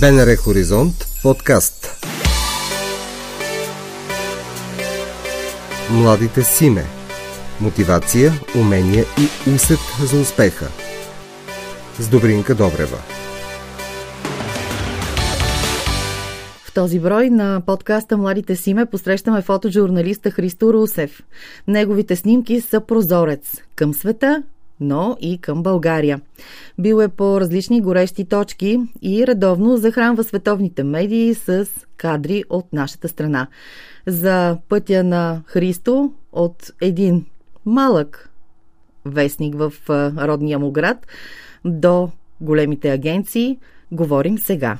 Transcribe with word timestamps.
БНР 0.00 0.36
Хоризонт 0.36 0.94
подкаст. 1.22 2.06
Младите 5.90 6.42
симе 6.42 6.84
Мотивация, 7.60 8.32
умения 8.60 9.04
и 9.18 9.50
усет 9.50 9.78
за 10.12 10.20
успеха. 10.20 10.66
С 11.98 12.08
Добринка 12.08 12.54
Добрева. 12.54 12.98
Този 16.74 17.00
брой 17.00 17.30
на 17.30 17.62
подкаста 17.66 18.16
Младите 18.16 18.56
Симе 18.56 18.86
посрещаме 18.86 19.42
фотожурналиста 19.42 20.30
Христо 20.30 20.72
Русев. 20.72 21.22
Неговите 21.68 22.16
снимки 22.16 22.60
са 22.60 22.80
прозорец 22.80 23.62
към 23.76 23.94
света, 23.94 24.42
но 24.80 25.16
и 25.20 25.38
към 25.38 25.62
България. 25.62 26.20
Бил 26.78 27.00
е 27.00 27.08
по 27.08 27.40
различни 27.40 27.80
горещи 27.80 28.24
точки 28.24 28.80
и 29.02 29.26
редовно 29.26 29.76
захранва 29.76 30.24
световните 30.24 30.84
медии 30.84 31.34
с 31.34 31.66
кадри 31.96 32.44
от 32.50 32.72
нашата 32.72 33.08
страна. 33.08 33.46
За 34.06 34.58
пътя 34.68 35.04
на 35.04 35.42
Христо 35.46 36.12
от 36.32 36.70
един 36.80 37.24
малък 37.66 38.30
вестник 39.04 39.54
в 39.58 39.72
родния 40.18 40.58
му 40.58 40.70
град 40.70 41.06
до 41.64 42.10
големите 42.40 42.90
агенции 42.90 43.58
говорим 43.92 44.38
сега. 44.38 44.78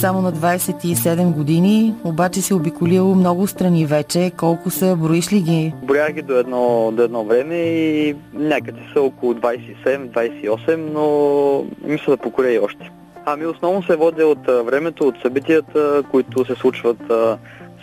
Само 0.00 0.22
на 0.22 0.32
27 0.32 1.32
години, 1.32 1.94
обаче 2.04 2.42
си 2.42 2.54
обиколил 2.54 3.14
много 3.14 3.46
страни 3.46 3.86
вече. 3.86 4.32
Колко 4.36 4.70
са, 4.70 4.96
броиш 4.96 5.32
ли 5.32 5.40
ги? 5.40 5.74
Броях 5.82 6.12
ги 6.12 6.22
до 6.22 6.34
едно, 6.34 6.92
до 6.92 7.02
едно 7.02 7.24
време 7.24 7.54
и 7.56 8.16
някъде 8.34 8.80
са 8.92 9.00
около 9.00 9.34
27-28, 9.34 10.76
но 10.76 11.64
мисля 11.84 12.10
да 12.10 12.16
покоря 12.16 12.52
и 12.52 12.58
още. 12.58 12.90
Ами 13.26 13.46
основно 13.46 13.82
се 13.82 13.96
водя 13.96 14.26
от 14.26 14.46
времето, 14.46 15.08
от 15.08 15.14
събитията, 15.22 16.02
които 16.10 16.44
се 16.44 16.54
случват 16.54 17.12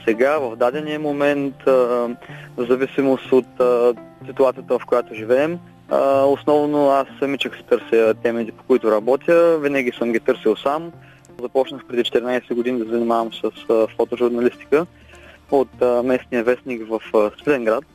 сега, 0.07 0.37
в 0.37 0.55
дадения 0.55 0.99
момент, 0.99 1.55
в 1.65 2.65
зависимост 2.69 3.31
от 3.31 3.61
ситуацията, 4.27 4.79
в 4.79 4.85
която 4.85 5.15
живеем. 5.15 5.59
Основно 6.25 6.89
аз 6.89 7.07
самичък 7.19 7.55
се 7.55 7.63
търся 7.63 8.13
темите, 8.23 8.51
по 8.51 8.63
които 8.63 8.91
работя. 8.91 9.57
Винаги 9.61 9.91
съм 9.97 10.11
ги 10.11 10.19
търсил 10.19 10.55
сам. 10.55 10.91
Започнах 11.41 11.85
преди 11.85 12.03
14 12.03 12.53
години 12.53 12.79
да 12.79 12.91
занимавам 12.91 13.31
с 13.33 13.51
фотожурналистика 13.97 14.85
от 15.51 15.69
местния 16.03 16.43
вестник 16.43 16.81
в 16.87 17.01
Свиленград, 17.41 17.85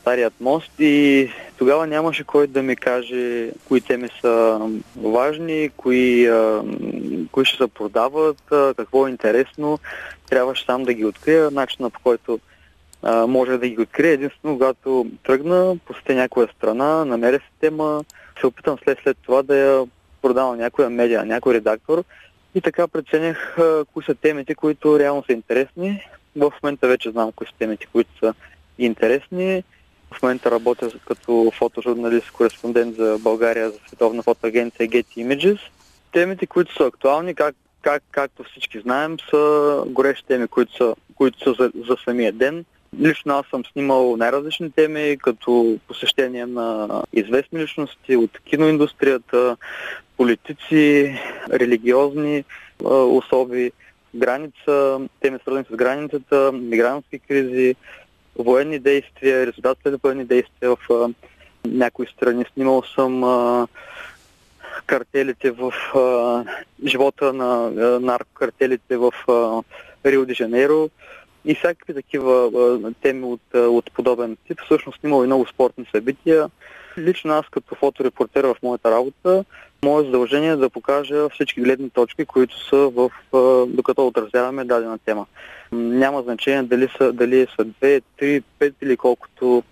Старият 0.00 0.40
мост 0.40 0.72
и 0.78 1.30
тогава 1.58 1.86
нямаше 1.86 2.24
кой 2.24 2.46
да 2.46 2.62
ми 2.62 2.76
каже 2.76 3.50
кои 3.68 3.80
теми 3.80 4.08
са 4.20 4.60
важни, 4.96 5.70
кои, 5.76 6.30
кои 7.32 7.44
ще 7.44 7.56
се 7.56 7.68
продават, 7.68 8.42
какво 8.50 9.06
е 9.06 9.10
интересно. 9.10 9.78
Трябваше 10.30 10.64
сам 10.64 10.84
да 10.84 10.94
ги 10.94 11.04
открия. 11.04 11.50
Начина 11.50 11.90
по 11.90 12.00
който 12.00 12.38
може 13.26 13.58
да 13.58 13.68
ги 13.68 13.82
открия 13.82 14.12
единствено, 14.12 14.54
когато 14.54 15.06
тръгна, 15.26 15.76
посетя 15.86 16.14
някоя 16.14 16.48
страна, 16.56 17.04
намеря 17.04 17.38
си 17.38 17.52
тема, 17.60 18.04
се 18.40 18.46
опитам 18.46 18.78
след 18.84 18.98
след 19.02 19.16
това 19.22 19.42
да 19.42 19.56
я 19.56 19.84
продавам 20.22 20.58
някоя 20.58 20.90
медиа, 20.90 21.24
някой 21.24 21.54
редактор 21.54 22.04
и 22.54 22.60
така 22.60 22.88
преценях 22.88 23.56
кои 23.92 24.04
са 24.04 24.14
темите, 24.14 24.54
които 24.54 24.98
реално 24.98 25.24
са 25.26 25.32
интересни. 25.32 26.04
В 26.36 26.52
момента 26.62 26.88
вече 26.88 27.10
знам 27.10 27.32
кои 27.32 27.46
са 27.46 27.52
темите, 27.58 27.86
които 27.92 28.10
са 28.18 28.34
интересни. 28.78 29.64
В 30.14 30.22
момента 30.22 30.50
работя 30.50 30.90
като 31.06 31.52
фотожурналист, 31.58 32.30
кореспондент 32.30 32.96
за 32.96 33.18
България 33.20 33.70
за 33.70 33.78
световна 33.86 34.22
фотоагенция 34.22 34.88
Getty 34.88 35.26
Images. 35.26 35.58
Темите, 36.12 36.46
които 36.46 36.74
са 36.74 36.84
актуални, 36.84 37.34
как, 37.34 37.56
как, 37.82 38.02
както 38.10 38.44
всички 38.44 38.80
знаем, 38.80 39.16
са 39.30 39.82
горещи 39.86 40.26
теми, 40.26 40.48
които 40.48 40.76
са, 40.76 40.94
които 41.14 41.38
са 41.38 41.54
за, 41.58 41.72
за 41.88 41.96
самия 42.04 42.32
ден. 42.32 42.64
Лично 43.00 43.34
аз 43.34 43.46
съм 43.46 43.64
снимал 43.64 44.16
най-различни 44.16 44.70
теми, 44.70 45.18
като 45.22 45.78
посещение 45.88 46.46
на 46.46 46.88
известни 47.12 47.58
личности 47.62 48.16
от 48.16 48.38
киноиндустрията, 48.44 49.56
политици, 50.22 51.18
религиозни 51.52 52.44
особи, 52.84 53.72
граница, 54.14 55.00
теми 55.20 55.38
свързани 55.42 55.64
с 55.70 55.76
границата, 55.76 56.52
мигрантски 56.52 57.18
кризи, 57.18 57.74
военни 58.36 58.78
действия, 58.78 59.46
резултатите 59.46 59.90
на 59.90 59.98
военни 60.02 60.24
действия 60.24 60.76
в 60.76 61.08
някои 61.64 62.06
страни. 62.06 62.44
Снимал 62.52 62.82
съм 62.82 63.24
картелите 64.86 65.50
в 65.50 65.72
а, 65.94 66.44
живота 66.86 67.32
на 67.32 67.66
а, 67.66 68.00
наркокартелите 68.00 68.96
в 68.96 69.12
Рио 70.06 70.26
де 70.26 70.34
Жанейро 70.34 70.90
и 71.44 71.54
всякакви 71.54 71.94
такива 71.94 72.50
а, 72.54 72.92
теми 73.02 73.24
от, 73.24 73.54
а, 73.54 73.58
от 73.58 73.92
подобен 73.92 74.36
тип. 74.46 74.60
Всъщност 74.64 75.00
снимал 75.00 75.24
и 75.24 75.26
много 75.26 75.46
спортни 75.46 75.86
събития. 75.94 76.48
Лично 76.98 77.32
аз 77.32 77.46
като 77.50 77.74
фоторепортер 77.74 78.44
в 78.44 78.56
моята 78.62 78.90
работа, 78.90 79.44
мое 79.84 80.04
задължение 80.04 80.50
е 80.50 80.56
да 80.56 80.70
покажа 80.70 81.28
всички 81.28 81.60
гледни 81.60 81.90
точки, 81.90 82.24
които 82.24 82.68
са 82.68 82.76
в, 82.76 83.10
докато 83.66 84.06
отразяваме 84.06 84.64
дадена 84.64 84.98
тема. 84.98 85.26
Няма 85.72 86.22
значение 86.22 86.62
дали 86.62 86.88
са, 86.98 87.12
дали 87.12 87.46
са 87.56 87.64
2, 87.64 88.02
3, 88.20 88.42
5 88.60 88.74
или 88.82 88.96
колкото, 88.96 89.62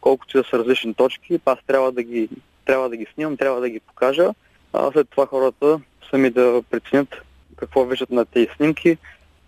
колкото 0.00 0.38
да 0.38 0.44
са 0.44 0.58
различни 0.58 0.94
точки. 0.94 1.40
Аз 1.44 1.58
трябва 1.66 1.92
да 1.92 2.02
ги, 2.02 2.28
трябва 2.64 2.88
да 2.88 2.96
ги 2.96 3.06
снимам, 3.14 3.36
трябва 3.36 3.60
да 3.60 3.68
ги 3.68 3.80
покажа. 3.80 4.30
А 4.72 4.92
след 4.92 5.08
това 5.10 5.26
хората 5.26 5.80
сами 6.10 6.30
да 6.30 6.62
преценят 6.70 7.08
какво 7.56 7.84
виждат 7.84 8.10
на 8.10 8.24
тези 8.24 8.48
снимки, 8.56 8.98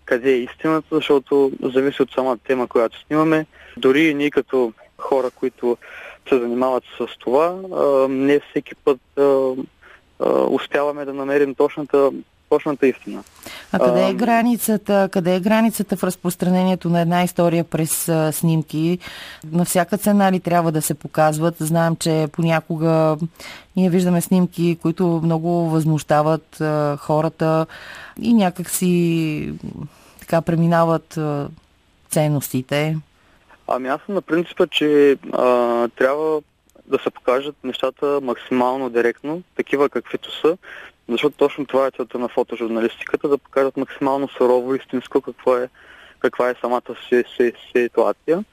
къде 0.05 0.31
е 0.31 0.37
истината, 0.37 0.95
защото 0.95 1.51
зависи 1.63 2.01
от 2.01 2.11
самата 2.11 2.37
тема, 2.37 2.67
която 2.67 2.99
снимаме. 2.99 3.45
Дори 3.77 4.01
и 4.01 4.13
ние 4.13 4.31
като 4.31 4.73
хора, 4.97 5.31
които 5.31 5.77
се 6.29 6.39
занимават 6.39 6.83
с 6.97 7.17
това, 7.19 7.55
не 8.09 8.39
всеки 8.39 8.75
път 8.75 8.99
успяваме 10.49 11.05
да 11.05 11.13
намерим 11.13 11.55
точната, 11.55 12.11
точната 12.49 12.87
истина. 12.87 13.23
А 13.71 13.79
къде 13.79 14.07
е 14.07 14.13
границата? 14.13 15.09
Къде 15.11 15.35
е 15.35 15.39
границата 15.39 15.97
в 15.97 16.03
разпространението 16.03 16.89
на 16.89 17.01
една 17.01 17.23
история 17.23 17.63
през 17.63 18.09
а, 18.09 18.31
снимки? 18.31 18.99
На 19.51 19.65
всяка 19.65 19.97
цена 19.97 20.31
ли 20.31 20.39
трябва 20.39 20.71
да 20.71 20.81
се 20.81 20.93
показват? 20.93 21.55
Знаем, 21.59 21.95
че 21.95 22.27
понякога 22.31 23.17
ние 23.75 23.89
виждаме 23.89 24.21
снимки, 24.21 24.77
които 24.81 25.21
много 25.23 25.49
възмущават 25.69 26.61
а, 26.61 26.97
хората 26.97 27.65
и 28.21 28.33
някак 28.33 28.69
си 28.69 29.53
така 30.19 30.41
преминават 30.41 31.17
а, 31.17 31.47
ценностите. 32.09 32.97
Ами 33.67 33.87
аз 33.87 34.01
съм 34.05 34.15
на 34.15 34.21
принципа, 34.21 34.67
че 34.67 35.17
а, 35.33 35.87
трябва 35.87 36.41
да 36.85 36.99
се 36.99 37.09
покажат 37.09 37.55
нещата 37.63 38.19
максимално 38.23 38.89
директно, 38.89 39.43
такива 39.55 39.89
каквито 39.89 40.39
са, 40.41 40.57
защото 41.09 41.37
точно 41.37 41.65
това 41.65 41.87
е 41.87 41.91
целта 41.91 42.19
на 42.19 42.27
фотожурналистиката, 42.27 43.27
да 43.27 43.37
покажат 43.37 43.77
максимално 43.77 44.27
сурово, 44.27 44.75
истинско 44.75 45.21
какво 45.21 45.57
е, 45.57 45.69
каква 46.19 46.49
е 46.49 46.55
самата 46.61 46.95
си, 47.09 47.23
си, 47.37 47.53
ситуация. 47.71 48.43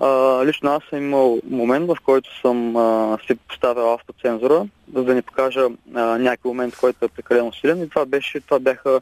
А, 0.00 0.06
лично 0.44 0.70
аз 0.70 0.82
съм 0.90 0.98
имал 0.98 1.38
момент, 1.50 1.86
в 1.86 1.96
който 2.04 2.40
съм 2.40 2.76
а, 2.76 3.18
си 3.26 3.34
поставил 3.48 3.92
автоцензура, 3.92 4.66
за 4.94 5.04
да 5.04 5.14
ни 5.14 5.22
покажа 5.22 5.68
а, 5.94 6.00
някой 6.00 6.48
момент, 6.48 6.76
който 6.76 7.04
е 7.04 7.08
прекалено 7.08 7.52
силен 7.52 7.82
и 7.82 7.88
това 7.88 8.06
беше, 8.06 8.40
това 8.40 8.58
бяха 8.58 9.00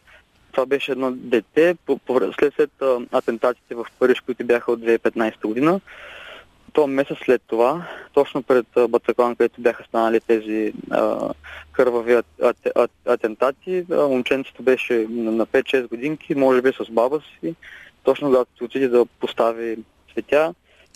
това 0.53 0.67
беше 0.67 0.93
едно 0.93 1.11
дете 1.11 1.77
по, 1.87 1.99
по, 1.99 2.21
след, 2.39 2.55
след 2.55 2.71
а, 2.83 2.99
атентатите 3.13 3.75
в 3.75 3.87
Париж, 3.99 4.21
които 4.21 4.45
бяха 4.45 4.73
от 4.73 4.81
2015 4.81 5.47
година. 5.47 5.81
То 6.73 6.87
месец 6.87 7.17
след 7.25 7.43
това, 7.47 7.87
точно 8.15 8.43
пред 8.43 8.67
Батаклан, 8.89 9.37
където 9.37 9.61
бяха 9.61 9.85
станали 9.85 10.21
тези 10.21 10.73
а, 10.91 11.33
кървави 11.73 12.13
ат, 12.13 12.27
ат, 12.43 12.57
ат, 12.75 12.91
атентати, 13.07 13.85
а, 13.93 13.97
момченцето 13.97 14.63
беше 14.63 15.07
на 15.11 15.47
5-6 15.47 15.89
годинки, 15.89 16.35
може 16.35 16.63
би 16.63 16.73
с 16.73 16.91
баба 16.91 17.21
си. 17.21 17.55
Точно 18.05 18.29
когато 18.29 18.65
отиде 18.65 18.89
да 18.89 19.07
постави 19.07 19.79
цветя, 20.13 20.55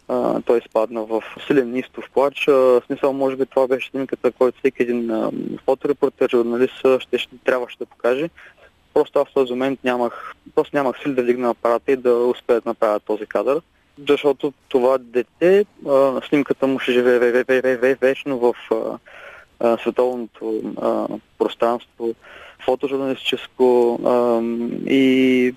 а, 0.08 0.40
той 0.40 0.60
спадна 0.68 1.04
в 1.04 1.22
силен 1.46 1.70
нистов 1.70 2.10
плач. 2.14 2.48
А, 2.48 2.52
в 2.52 2.82
смисъл, 2.86 3.12
може 3.12 3.36
би 3.36 3.46
това 3.46 3.66
беше 3.66 3.90
снимката, 3.90 4.32
който 4.32 4.58
всеки 4.58 4.82
един 4.82 5.10
а, 5.10 5.30
фоторепортер, 5.64 6.30
журналист 6.30 6.78
ще, 6.98 7.18
ще 7.18 7.36
трябваше 7.44 7.78
да 7.78 7.86
покаже. 7.86 8.30
Просто 8.96 9.18
аз 9.18 9.28
в 9.28 9.34
този 9.34 9.52
момент 9.52 9.84
нямах, 9.84 10.34
просто 10.54 10.76
нямах 10.76 10.96
сили 11.02 11.14
да 11.14 11.24
дигна 11.24 11.50
апарата 11.50 11.92
и 11.92 11.96
да 11.96 12.14
успея 12.14 12.60
да 12.60 12.70
направя 12.70 13.00
този 13.00 13.26
кадър 13.26 13.60
защото 14.08 14.52
това 14.68 14.98
дете, 14.98 15.64
а, 15.88 16.20
снимката 16.28 16.66
му 16.66 16.78
ще 16.78 16.92
живее 16.92 17.18
ве, 17.18 17.32
ве, 17.32 17.60
ве, 17.60 17.76
ве, 17.76 17.94
вечно 17.94 18.38
в 18.38 18.54
а, 18.70 18.98
а, 19.60 19.78
световното 19.78 20.74
а, 20.82 21.06
пространство, 21.38 22.14
фотожурналистическо 22.64 23.98
а, 24.04 24.40
и 24.90 25.54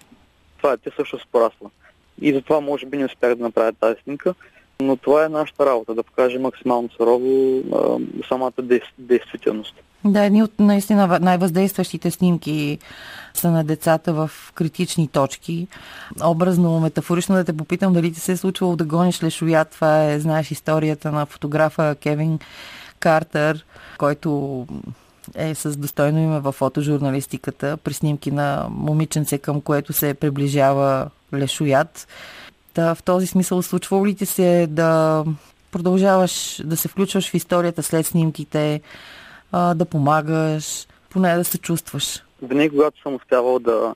това 0.58 0.72
дете 0.72 0.92
също 0.96 1.20
се 1.20 1.26
порасва. 1.32 1.70
И 2.22 2.34
затова 2.34 2.60
може 2.60 2.86
би 2.86 2.98
не 2.98 3.06
успях 3.06 3.36
да 3.36 3.44
направя 3.44 3.74
тази 3.74 4.02
снимка. 4.04 4.34
Но 4.82 4.96
това 4.96 5.26
е 5.26 5.30
нашата 5.30 5.66
работа, 5.66 5.96
да 5.96 6.04
покаже 6.04 6.40
максимално 6.40 6.90
сурово 6.90 7.62
самата 8.28 8.80
действителност. 8.98 9.76
Да, 10.06 10.24
едни 10.24 10.44
от 10.44 10.60
наистина 10.60 11.20
най-въздействащите 11.22 12.12
снимки 12.12 12.80
са 13.34 13.52
на 13.52 13.64
децата 13.64 14.14
в 14.14 14.32
критични 14.56 15.08
точки. 15.08 15.68
Образно, 16.24 16.80
метафорично 16.80 17.36
да 17.36 17.44
те 17.44 17.58
попитам 17.58 17.94
дали 17.94 18.14
ти 18.14 18.20
се 18.20 18.32
е 18.32 18.38
случвало 18.38 18.76
да 18.76 18.86
гониш 18.86 19.24
лешоя. 19.24 19.66
Това 19.66 20.04
е, 20.06 20.20
знаеш, 20.20 20.52
историята 20.52 21.12
на 21.12 21.26
фотографа 21.26 21.96
Кевин 22.04 22.40
Картер, 23.00 23.66
който 23.98 24.68
е 25.36 25.56
с 25.56 25.78
достойно 25.78 26.20
име 26.20 26.40
в 26.40 26.52
фотожурналистиката 26.52 27.78
при 27.78 27.94
снимки 27.94 28.32
на 28.32 28.68
момиченце, 28.70 29.38
към 29.38 29.62
което 29.62 29.94
се 29.94 30.14
приближава 30.14 31.10
лешоят. 31.34 32.08
Та, 32.74 32.96
в 32.96 33.04
този 33.04 33.28
смисъл 33.28 33.62
случвало 33.62 34.06
ли 34.06 34.16
ти 34.16 34.26
се 34.26 34.68
да 34.70 35.24
продължаваш 35.72 36.62
да 36.66 36.78
се 36.78 36.88
включваш 36.88 37.30
в 37.30 37.34
историята 37.34 37.84
след 37.84 38.06
снимките, 38.06 38.82
да 39.54 39.86
помагаш, 39.92 40.88
поне 41.10 41.36
да 41.36 41.44
се 41.44 41.58
чувстваш? 41.58 42.24
Винаги, 42.42 42.70
когато 42.70 43.02
съм 43.02 43.16
успявал 43.16 43.60
да 43.60 43.96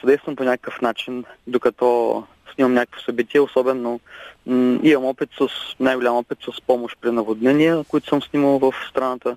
съдействам 0.00 0.36
по 0.36 0.44
някакъв 0.44 0.80
начин, 0.80 1.24
докато 1.46 2.24
снимам 2.54 2.74
някакво 2.74 3.00
събитие, 3.00 3.40
особено 3.40 4.00
м- 4.46 4.78
имам 4.82 5.04
опит 5.04 5.30
с, 5.38 5.48
най-голям 5.80 6.16
опит 6.16 6.38
с 6.42 6.60
помощ 6.66 6.98
при 7.00 7.10
наводнения, 7.10 7.84
които 7.84 8.08
съм 8.08 8.22
снимал 8.22 8.58
в 8.58 8.72
страната. 8.90 9.36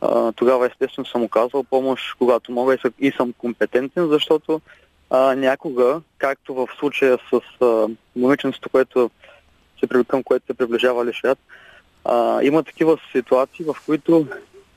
А, 0.00 0.32
тогава 0.32 0.66
естествено 0.66 1.06
съм 1.06 1.22
оказвал 1.22 1.64
помощ, 1.64 2.14
когато 2.18 2.52
мога 2.52 2.78
и 2.98 3.12
съм 3.12 3.32
компетентен, 3.38 4.08
защото 4.08 4.60
а, 5.10 5.34
някога, 5.34 6.00
както 6.18 6.54
в 6.54 6.68
случая 6.78 7.18
с 7.32 7.64
а, 7.64 7.88
момиченството, 8.16 8.68
което 8.68 9.10
се, 9.80 10.04
към 10.08 10.22
което 10.22 10.46
се 10.46 10.54
приближава 10.54 11.06
Лишият, 11.06 11.38
а, 12.04 12.42
има 12.42 12.62
такива 12.62 12.98
ситуации, 13.12 13.64
в 13.64 13.76
които 13.86 14.26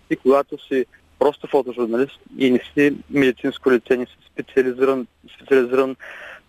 и 0.09 0.15
когато 0.15 0.65
си 0.67 0.85
просто 1.19 1.47
фотожурналист 1.47 2.19
и 2.37 2.51
не 2.51 2.59
си 2.73 2.95
медицинско 3.09 3.71
лице, 3.71 3.97
не 3.97 4.05
си 4.05 4.17
специализиран, 4.31 5.07
специализиран 5.35 5.95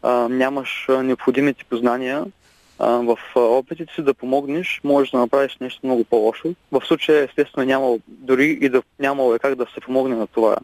а, 0.03 0.29
нямаш 0.29 0.87
необходимите 0.89 1.65
познания, 1.65 2.25
а, 2.79 2.89
в 2.89 3.19
опитите 3.35 3.95
си 3.95 4.03
да 4.03 4.15
помогнеш, 4.15 4.81
можеш 4.85 5.11
да 5.11 5.19
направиш 5.19 5.57
нещо 5.61 5.81
много 5.85 6.05
по-лошо. 6.05 6.55
В 6.73 6.83
случая, 6.87 7.25
естествено, 7.25 7.67
няма 7.67 7.99
дори 8.09 8.59
и 8.61 8.69
да 8.69 8.83
нямало 8.99 9.35
е 9.35 9.39
как 9.39 9.55
да 9.55 9.67
се 9.75 9.81
помогне 9.81 10.17
на 10.17 10.27
това 10.27 10.57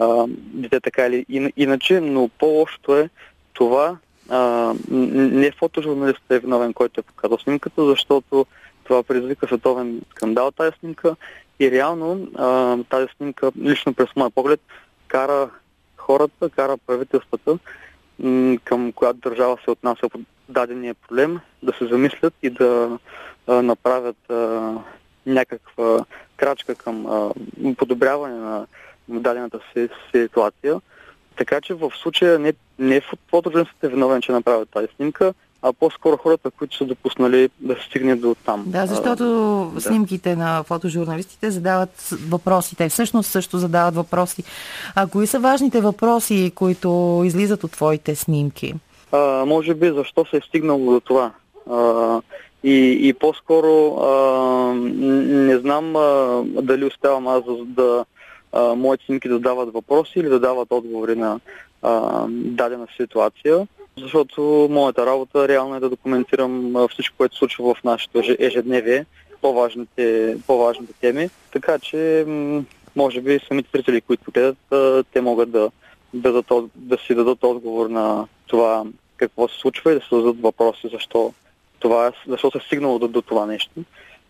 а, 0.00 0.24
дете 0.28 0.80
така 0.80 1.06
или 1.06 1.52
иначе, 1.56 2.00
но 2.00 2.28
по-лошото 2.28 2.96
е 2.96 3.08
това 3.52 3.96
а, 4.28 4.74
не 4.90 5.50
фотожурналистът 5.50 6.30
е 6.30 6.38
виновен, 6.38 6.72
който 6.72 7.00
е 7.00 7.04
показал 7.04 7.38
снимката, 7.38 7.86
защото 7.86 8.46
това 8.84 9.02
предизвика 9.02 9.46
световен 9.46 10.00
скандал 10.10 10.50
тази 10.50 10.76
снимка 10.78 11.16
и 11.62 11.70
реално 11.70 12.28
а, 12.36 12.76
тази 12.88 13.06
снимка, 13.16 13.50
лично 13.62 13.94
през 13.94 14.08
моя 14.16 14.30
поглед, 14.30 14.60
кара 15.08 15.50
хората, 15.96 16.50
кара 16.50 16.76
правителствата, 16.86 17.58
към 18.64 18.92
която 18.92 19.20
държава 19.20 19.58
се 19.64 19.70
отнася 19.70 20.08
по 20.08 20.20
дадения 20.48 20.94
проблем, 20.94 21.40
да 21.62 21.72
се 21.78 21.86
замислят 21.86 22.34
и 22.42 22.50
да 22.50 22.98
а, 23.46 23.62
направят 23.62 24.30
а, 24.30 24.72
някаква 25.26 26.04
крачка 26.36 26.74
към 26.74 27.06
а, 27.06 27.30
подобряване 27.76 28.34
на 28.34 28.66
дадената 29.08 29.60
си 29.72 29.88
ситуация. 30.14 30.80
Така 31.36 31.60
че 31.60 31.74
в 31.74 31.92
случая 32.02 32.38
не, 32.38 32.52
не 32.78 33.00
фотожурналистът 33.30 33.84
е 33.84 33.88
виновен, 33.88 34.22
че 34.22 34.32
направят 34.32 34.68
тази 34.70 34.88
снимка, 34.96 35.34
а 35.62 35.72
по-скоро 35.72 36.16
хората, 36.16 36.50
които 36.50 36.76
са 36.76 36.84
допуснали 36.84 37.50
да 37.60 37.74
се 37.74 37.82
стигне 37.82 38.16
до 38.16 38.36
там. 38.44 38.64
Да, 38.66 38.86
защото 38.86 39.24
а, 39.76 39.80
снимките 39.80 40.30
да. 40.30 40.36
на 40.36 40.62
фотожурналистите 40.62 41.50
задават 41.50 42.08
въпроси. 42.28 42.76
Те 42.76 42.88
всъщност 42.88 43.30
също 43.30 43.58
задават 43.58 43.94
въпроси. 43.94 44.44
А 44.94 45.06
кои 45.06 45.26
са 45.26 45.38
важните 45.38 45.80
въпроси, 45.80 46.52
които 46.54 47.22
излизат 47.24 47.64
от 47.64 47.72
твоите 47.72 48.14
снимки? 48.14 48.74
А, 49.12 49.44
може 49.46 49.74
би 49.74 49.90
защо 49.90 50.24
се 50.24 50.36
е 50.36 50.40
стигнало 50.40 50.92
до 50.92 51.00
това. 51.00 51.32
А, 51.70 52.20
и, 52.64 53.08
и 53.08 53.12
по-скоро 53.12 53.96
а, 53.96 54.10
не 54.74 55.58
знам 55.58 55.96
а, 55.96 56.42
дали 56.46 56.84
успявам 56.84 57.28
аз 57.28 57.44
да, 57.44 57.64
да 57.64 58.04
а, 58.52 58.74
моите 58.74 59.04
снимки 59.04 59.28
да 59.28 59.38
дават 59.38 59.72
въпроси 59.72 60.18
или 60.18 60.28
да 60.28 60.40
дават 60.40 60.68
отговори 60.70 61.16
на 61.16 61.40
а, 61.82 62.26
дадена 62.28 62.86
ситуация, 62.96 63.66
защото 63.98 64.68
моята 64.70 65.06
работа 65.06 65.48
реално 65.48 65.76
е 65.76 65.80
да 65.80 65.88
документирам 65.88 66.74
всичко, 66.90 67.16
което 67.16 67.36
случва 67.36 67.74
в 67.74 67.84
нашето 67.84 68.22
ежедневие, 68.38 69.06
по-важните, 69.40 70.36
по-важните 70.46 70.92
теми. 71.00 71.28
Така 71.52 71.78
че, 71.78 72.26
може 72.96 73.20
би 73.20 73.40
самите 73.48 73.68
зрители, 73.74 74.00
които 74.00 74.30
гледат, 74.30 74.58
те 75.12 75.20
могат 75.20 75.50
да, 75.50 75.70
да, 76.14 76.32
да, 76.32 76.42
да 76.74 76.98
си 76.98 77.14
дадат 77.14 77.44
отговор 77.44 77.86
на 77.86 78.26
това 78.46 78.84
какво 79.16 79.48
се 79.48 79.58
случва 79.58 79.92
и 79.92 79.94
да 79.94 80.00
се 80.00 80.08
зададат 80.12 80.40
въпроси 80.40 80.88
защо, 80.92 81.32
това, 81.78 82.12
защо 82.28 82.50
се 82.50 82.58
е 82.58 82.66
стигнало 82.66 82.98
до, 82.98 83.08
до 83.08 83.22
това 83.22 83.46
нещо. 83.46 83.70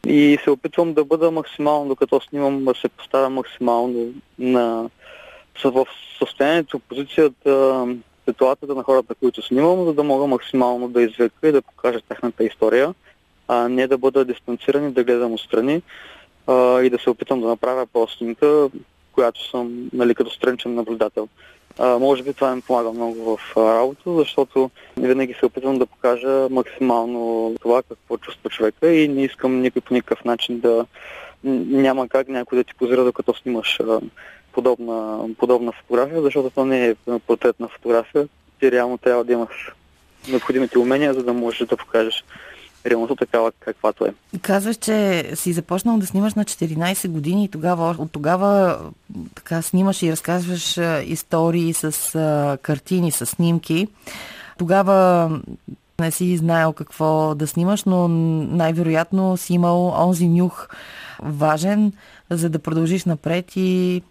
И 0.06 0.38
се 0.44 0.50
опитвам 0.50 0.94
да 0.94 1.04
бъда 1.04 1.30
максимално, 1.30 1.88
докато 1.88 2.20
снимам, 2.20 2.64
да 2.64 2.74
се 2.74 2.88
поставя 2.88 3.30
максимално 3.30 4.12
на 4.38 4.90
в 5.64 5.86
състоянието, 6.18 6.78
позицията, 6.78 7.86
ситуацията 8.28 8.74
на 8.74 8.82
хората, 8.82 9.14
които 9.14 9.42
снимам, 9.42 9.84
за 9.84 9.94
да 9.94 10.02
мога 10.02 10.26
максимално 10.26 10.88
да 10.88 11.02
извека 11.02 11.48
и 11.48 11.52
да 11.52 11.62
покажа 11.62 12.00
тяхната 12.08 12.44
история, 12.44 12.94
а 13.48 13.68
не 13.68 13.86
да 13.86 13.98
бъда 13.98 14.24
дистанциран 14.24 14.88
и 14.88 14.92
да 14.92 15.04
гледам 15.04 15.32
отстрани 15.32 15.82
а, 16.46 16.82
и 16.82 16.90
да 16.90 16.98
се 16.98 17.10
опитам 17.10 17.40
да 17.40 17.48
направя 17.48 17.86
по-снимка, 17.86 18.68
която 19.12 19.50
съм 19.50 19.90
нали, 19.92 20.14
като 20.14 20.30
страничен 20.30 20.74
наблюдател. 20.74 21.28
А, 21.78 21.98
може 21.98 22.22
би 22.22 22.32
това 22.32 22.56
ми 22.56 22.62
помага 22.62 22.92
много 22.92 23.36
в 23.36 23.56
работа, 23.56 24.14
защото 24.14 24.70
винаги 24.96 25.34
се 25.34 25.46
опитвам 25.46 25.78
да 25.78 25.86
покажа 25.86 26.48
максимално 26.50 27.54
това 27.62 27.82
какво 27.82 28.16
чувства 28.16 28.50
човека 28.50 28.92
и 28.92 29.08
не 29.08 29.24
искам 29.24 29.60
никой 29.60 29.82
по 29.82 29.94
никакъв 29.94 30.24
начин 30.24 30.60
да 30.60 30.86
няма 31.44 32.08
как 32.08 32.28
някой 32.28 32.58
да 32.58 32.64
ти 32.64 32.74
позира 32.74 33.04
докато 33.04 33.34
снимаш 33.34 33.80
а, 33.80 34.00
подобна, 34.52 35.28
подобна 35.38 35.72
фотография, 35.72 36.22
защото 36.22 36.50
това 36.50 36.64
не 36.64 36.86
е 36.86 36.94
портретна 37.26 37.68
фотография. 37.68 38.28
Ти 38.60 38.72
реално 38.72 38.98
трябва 38.98 39.24
да 39.24 39.32
имаш 39.32 39.72
необходимите 40.28 40.78
умения, 40.78 41.14
за 41.14 41.22
да 41.22 41.32
можеш 41.32 41.66
да 41.66 41.76
покажеш 41.76 42.24
реалността 42.86 43.16
такава 43.16 43.52
каквато 43.60 44.06
е. 44.06 44.14
Казваш, 44.42 44.76
че 44.76 45.30
си 45.34 45.52
започнал 45.52 45.98
да 45.98 46.06
снимаш 46.06 46.34
на 46.34 46.44
14 46.44 47.08
години 47.08 47.44
и 47.44 47.48
тогава, 47.48 47.96
от 47.98 48.12
тогава 48.12 48.78
така 49.34 49.62
снимаш 49.62 50.02
и 50.02 50.12
разказваш 50.12 50.78
истории 51.04 51.74
с 51.74 52.14
а, 52.14 52.58
картини, 52.62 53.12
с 53.12 53.26
снимки. 53.26 53.88
Тогава 54.58 55.30
не 56.00 56.10
си 56.10 56.36
знаел 56.36 56.72
какво 56.72 57.34
да 57.34 57.46
снимаш, 57.46 57.84
но 57.84 58.08
най-вероятно 58.08 59.36
си 59.36 59.54
имал 59.54 59.88
онзи 59.88 60.28
нюх 60.28 60.68
важен, 61.22 61.92
за 62.30 62.50
да 62.50 62.58
продължиш 62.58 63.04
напред 63.04 63.52
и 63.56 64.02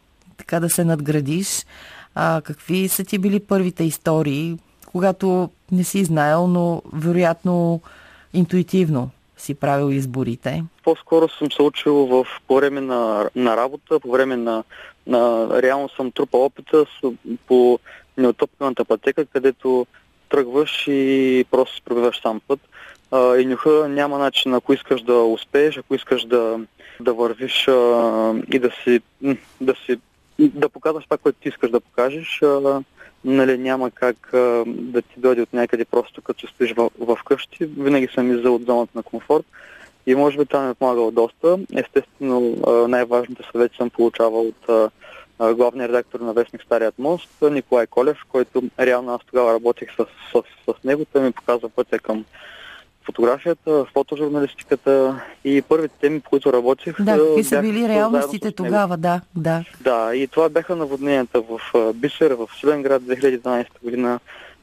така 0.41 0.59
да 0.59 0.69
се 0.69 0.83
надградиш. 0.85 1.65
А, 2.15 2.41
какви 2.41 2.87
са 2.87 3.03
ти 3.03 3.17
били 3.17 3.39
първите 3.39 3.83
истории, 3.83 4.57
когато 4.91 5.49
не 5.71 5.83
си 5.83 6.03
знаел, 6.03 6.47
но 6.47 6.81
вероятно 6.93 7.81
интуитивно 8.33 9.09
си 9.37 9.55
правил 9.55 9.91
изборите? 9.93 10.63
По-скоро 10.83 11.29
съм 11.29 11.51
се 11.51 11.61
учил 11.61 11.93
в, 11.95 12.25
по 12.47 12.55
време 12.55 12.81
на, 12.81 13.29
на 13.35 13.57
работа, 13.57 13.99
по 13.99 14.11
време 14.11 14.35
на, 14.37 14.63
на 15.07 15.49
реално 15.61 15.89
съм 15.89 16.11
трупал 16.11 16.45
опита 16.45 16.85
по 17.47 17.79
неотоплената 18.17 18.85
пътека, 18.85 19.25
където 19.25 19.87
тръгваш 20.29 20.87
и 20.87 21.45
просто 21.51 21.75
си 21.75 21.81
пробиваш 21.81 22.21
сам 22.21 22.41
път. 22.47 22.59
А, 23.11 23.37
и 23.37 23.45
нюха 23.45 23.87
няма 23.89 24.17
начин, 24.17 24.53
ако 24.53 24.73
искаш 24.73 25.01
да 25.01 25.13
успееш, 25.13 25.77
ако 25.77 25.95
искаш 25.95 26.25
да, 26.25 26.59
да 26.99 27.13
вървиш 27.13 27.67
а, 27.67 28.33
и 28.53 28.59
да 28.59 28.71
си, 28.83 29.01
да 29.61 29.75
си 29.85 29.99
да 30.49 30.69
показваш 30.69 31.03
това, 31.03 31.17
което 31.17 31.39
ти 31.41 31.49
искаш 31.49 31.69
да 31.69 31.79
покажеш. 31.79 32.41
Нали, 33.25 33.57
няма 33.57 33.91
как 33.91 34.33
а, 34.33 34.63
да 34.67 35.01
ти 35.01 35.19
дойде 35.19 35.41
от 35.41 35.53
някъде 35.53 35.85
просто 35.85 36.21
като 36.21 36.47
стоиш 36.47 36.73
в, 36.73 36.89
в 36.99 37.17
къщи. 37.25 37.65
Винаги 37.65 38.07
съм 38.07 38.31
иззел 38.31 38.55
от 38.55 38.65
зоната 38.65 38.91
на 38.95 39.03
комфорт. 39.03 39.45
И 40.07 40.15
може 40.15 40.37
би 40.37 40.45
това 40.45 40.63
ми 40.63 40.71
е 40.71 40.73
помагало 40.73 41.11
доста. 41.11 41.59
Естествено, 41.75 42.55
най-важните 42.87 43.43
съвети 43.51 43.75
съм 43.77 43.89
получавал 43.89 44.41
от 44.47 44.91
главния 45.55 45.87
редактор 45.87 46.19
на 46.19 46.33
Вестник 46.33 46.63
Старият 46.63 46.99
мост, 46.99 47.29
Николай 47.51 47.87
Колев, 47.87 48.17
който 48.29 48.63
реално 48.79 49.13
аз 49.13 49.21
тогава 49.25 49.53
работех 49.53 49.89
с, 49.95 50.05
с, 50.33 50.43
с 50.65 50.83
него. 50.83 51.05
Той 51.13 51.21
ми 51.21 51.31
показва 51.31 51.69
пътя 51.69 51.99
към 51.99 52.25
фотографията, 53.05 53.85
фотожурналистиката 53.93 55.21
и 55.43 55.61
първите 55.61 55.95
теми, 56.01 56.19
по 56.19 56.29
които 56.29 56.53
работих. 56.53 57.01
Да, 57.01 57.17
какви 57.17 57.43
са 57.43 57.61
били 57.61 57.87
реалностите 57.87 58.51
тогава, 58.51 58.97
да, 58.97 59.21
да. 59.35 59.63
Да, 59.81 60.15
и 60.15 60.27
това 60.27 60.49
бяха 60.49 60.75
наводненията 60.75 61.41
в 61.41 61.59
Бисер, 61.93 62.31
в 62.31 62.49
Силенград 62.59 63.01
2012 63.01 63.65
година, 63.83 64.19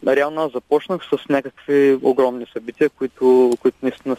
реално 0.06 0.40
аз 0.40 0.52
започнах 0.52 1.02
с 1.04 1.28
някакви 1.28 1.98
огромни 2.02 2.46
събития, 2.52 2.90
които, 2.90 3.52
които 3.60 3.78
наистина 3.82 4.16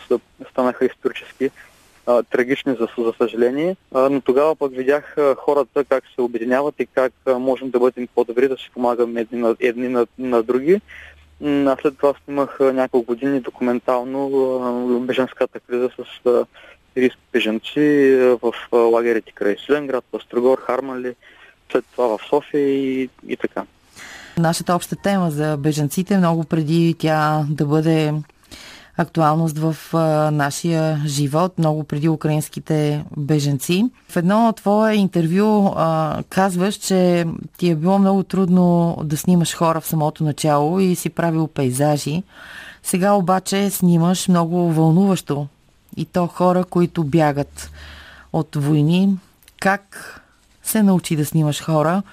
станаха 0.51 0.85
исторически 0.85 1.49
а, 2.09 2.23
трагични, 2.23 2.75
за, 2.79 2.87
за 2.97 3.13
съжаление. 3.17 3.75
А, 3.93 4.09
но 4.09 4.21
тогава 4.21 4.55
пък 4.55 4.75
видях 4.75 5.17
а, 5.17 5.35
хората 5.35 5.83
как 5.83 6.03
се 6.15 6.21
обединяват 6.21 6.75
и 6.79 6.85
как 6.85 7.13
а, 7.25 7.39
можем 7.39 7.69
да 7.69 7.79
бъдем 7.79 8.07
по-добри, 8.15 8.47
да 8.47 8.57
си 8.57 8.69
помагаме 8.73 9.21
едни 9.21 9.39
на, 9.39 9.55
едни 9.59 9.87
на, 9.87 10.07
на 10.19 10.43
други. 10.43 10.81
А 11.45 11.77
след 11.81 11.97
това 11.97 12.13
снимах 12.23 12.57
няколко 12.59 13.05
години 13.05 13.39
документално 13.39 14.29
беженската 15.07 15.59
криза 15.59 15.89
с 15.97 16.23
сирийски 16.93 17.21
беженци 17.33 18.15
в 18.41 18.53
лагерите 18.73 19.31
край 19.31 19.55
Силенград, 19.65 20.03
Пастрогор, 20.11 20.61
Хармали, 20.61 21.15
след 21.71 21.85
това 21.91 22.17
в 22.17 22.19
София 22.29 22.69
и, 22.69 23.09
и 23.27 23.37
така. 23.37 23.63
Нашата 24.37 24.75
обща 24.75 24.95
тема 24.95 25.31
за 25.31 25.57
беженците, 25.57 26.17
много 26.17 26.43
преди 26.43 26.95
тя 26.99 27.45
да 27.49 27.65
бъде 27.65 28.13
актуалност 28.99 29.57
в 29.57 29.75
нашия 30.31 31.01
живот, 31.05 31.59
много 31.59 31.83
преди 31.83 32.09
украинските 32.09 33.05
беженци. 33.17 33.89
В 34.09 34.17
едно 34.17 34.53
твое 34.55 34.93
интервю 34.93 35.73
а, 35.75 36.23
казваш, 36.29 36.75
че 36.75 37.25
ти 37.57 37.69
е 37.69 37.75
било 37.75 37.99
много 37.99 38.23
трудно 38.23 38.97
да 39.03 39.17
снимаш 39.17 39.55
хора 39.55 39.81
в 39.81 39.87
самото 39.87 40.23
начало 40.23 40.79
и 40.79 40.95
си 40.95 41.09
правил 41.09 41.47
пейзажи. 41.47 42.23
Сега 42.83 43.13
обаче 43.13 43.69
снимаш 43.69 44.27
много 44.27 44.73
вълнуващо 44.73 45.47
и 45.97 46.05
то 46.05 46.27
хора, 46.27 46.63
които 46.63 47.03
бягат 47.03 47.71
от 48.33 48.55
войни. 48.55 49.17
Как 49.59 50.15
се 50.63 50.83
научи 50.83 51.15
да 51.15 51.25
снимаш 51.25 51.63
хора? 51.63 52.03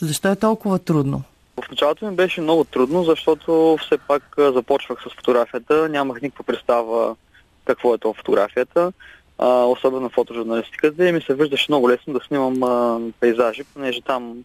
Защо 0.00 0.28
е 0.28 0.36
толкова 0.36 0.78
трудно? 0.78 1.22
В 1.62 1.70
началото 1.70 2.10
ми 2.10 2.16
беше 2.16 2.40
много 2.40 2.64
трудно, 2.64 3.04
защото 3.04 3.78
все 3.80 3.98
пак 3.98 4.22
започвах 4.38 5.02
с 5.02 5.14
фотографията. 5.14 5.88
Нямах 5.88 6.22
никаква 6.22 6.44
представа 6.44 7.16
какво 7.64 7.94
е 7.94 7.98
това 7.98 8.14
фотографията, 8.14 8.92
а, 9.38 9.64
особено 9.64 10.08
фотожурналистиката 10.08 11.08
и 11.08 11.12
ми 11.12 11.20
се 11.20 11.34
виждаше 11.34 11.66
много 11.68 11.90
лесно 11.90 12.12
да 12.12 12.20
снимам 12.20 12.62
а, 12.62 13.00
пейзажи, 13.20 13.64
понеже 13.64 14.00
там 14.00 14.44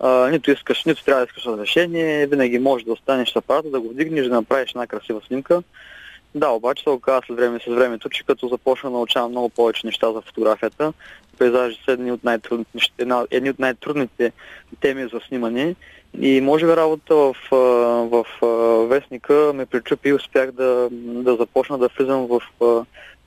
а, 0.00 0.28
нито 0.30 0.50
искаш, 0.50 0.84
нито 0.84 1.04
трябва 1.04 1.20
да 1.20 1.26
искаш 1.28 1.46
разрешение, 1.46 2.26
винаги 2.26 2.58
можеш 2.58 2.84
да 2.84 2.92
останеш 2.92 3.32
с 3.32 3.36
апарата, 3.36 3.70
да 3.70 3.80
го 3.80 3.88
вдигнеш, 3.88 4.26
да 4.26 4.34
направиш 4.34 4.70
една 4.70 4.86
красива 4.86 5.20
снимка. 5.26 5.62
Да, 6.34 6.48
обаче 6.48 6.82
се 6.82 6.90
оказа 6.90 7.20
след 7.26 7.36
време 7.36 7.58
с 7.58 7.74
времето, 7.74 8.08
че 8.08 8.24
като 8.24 8.48
започна 8.48 8.90
да 8.90 8.96
научавам 8.96 9.30
много 9.30 9.48
повече 9.48 9.86
неща 9.86 10.12
за 10.12 10.20
фотографията, 10.20 10.92
пейзажи 11.38 11.78
са 11.84 11.92
едни 11.92 12.12
от, 12.12 12.24
най-трудните, 12.24 12.70
едни 13.30 13.50
от 13.50 13.58
най-трудните 13.58 14.32
теми 14.80 15.08
за 15.12 15.20
снимане 15.28 15.74
и 16.18 16.40
може 16.40 16.66
би 16.66 16.76
работа 16.76 17.14
в, 17.14 17.34
в, 17.50 18.24
в 18.40 18.86
вестника 18.86 19.52
ме 19.54 19.66
причупи 19.66 20.08
и 20.08 20.12
успях 20.12 20.52
да, 20.52 20.88
да 20.92 21.36
започна 21.36 21.78
да 21.78 21.88
влизам 21.98 22.26
в 22.26 22.42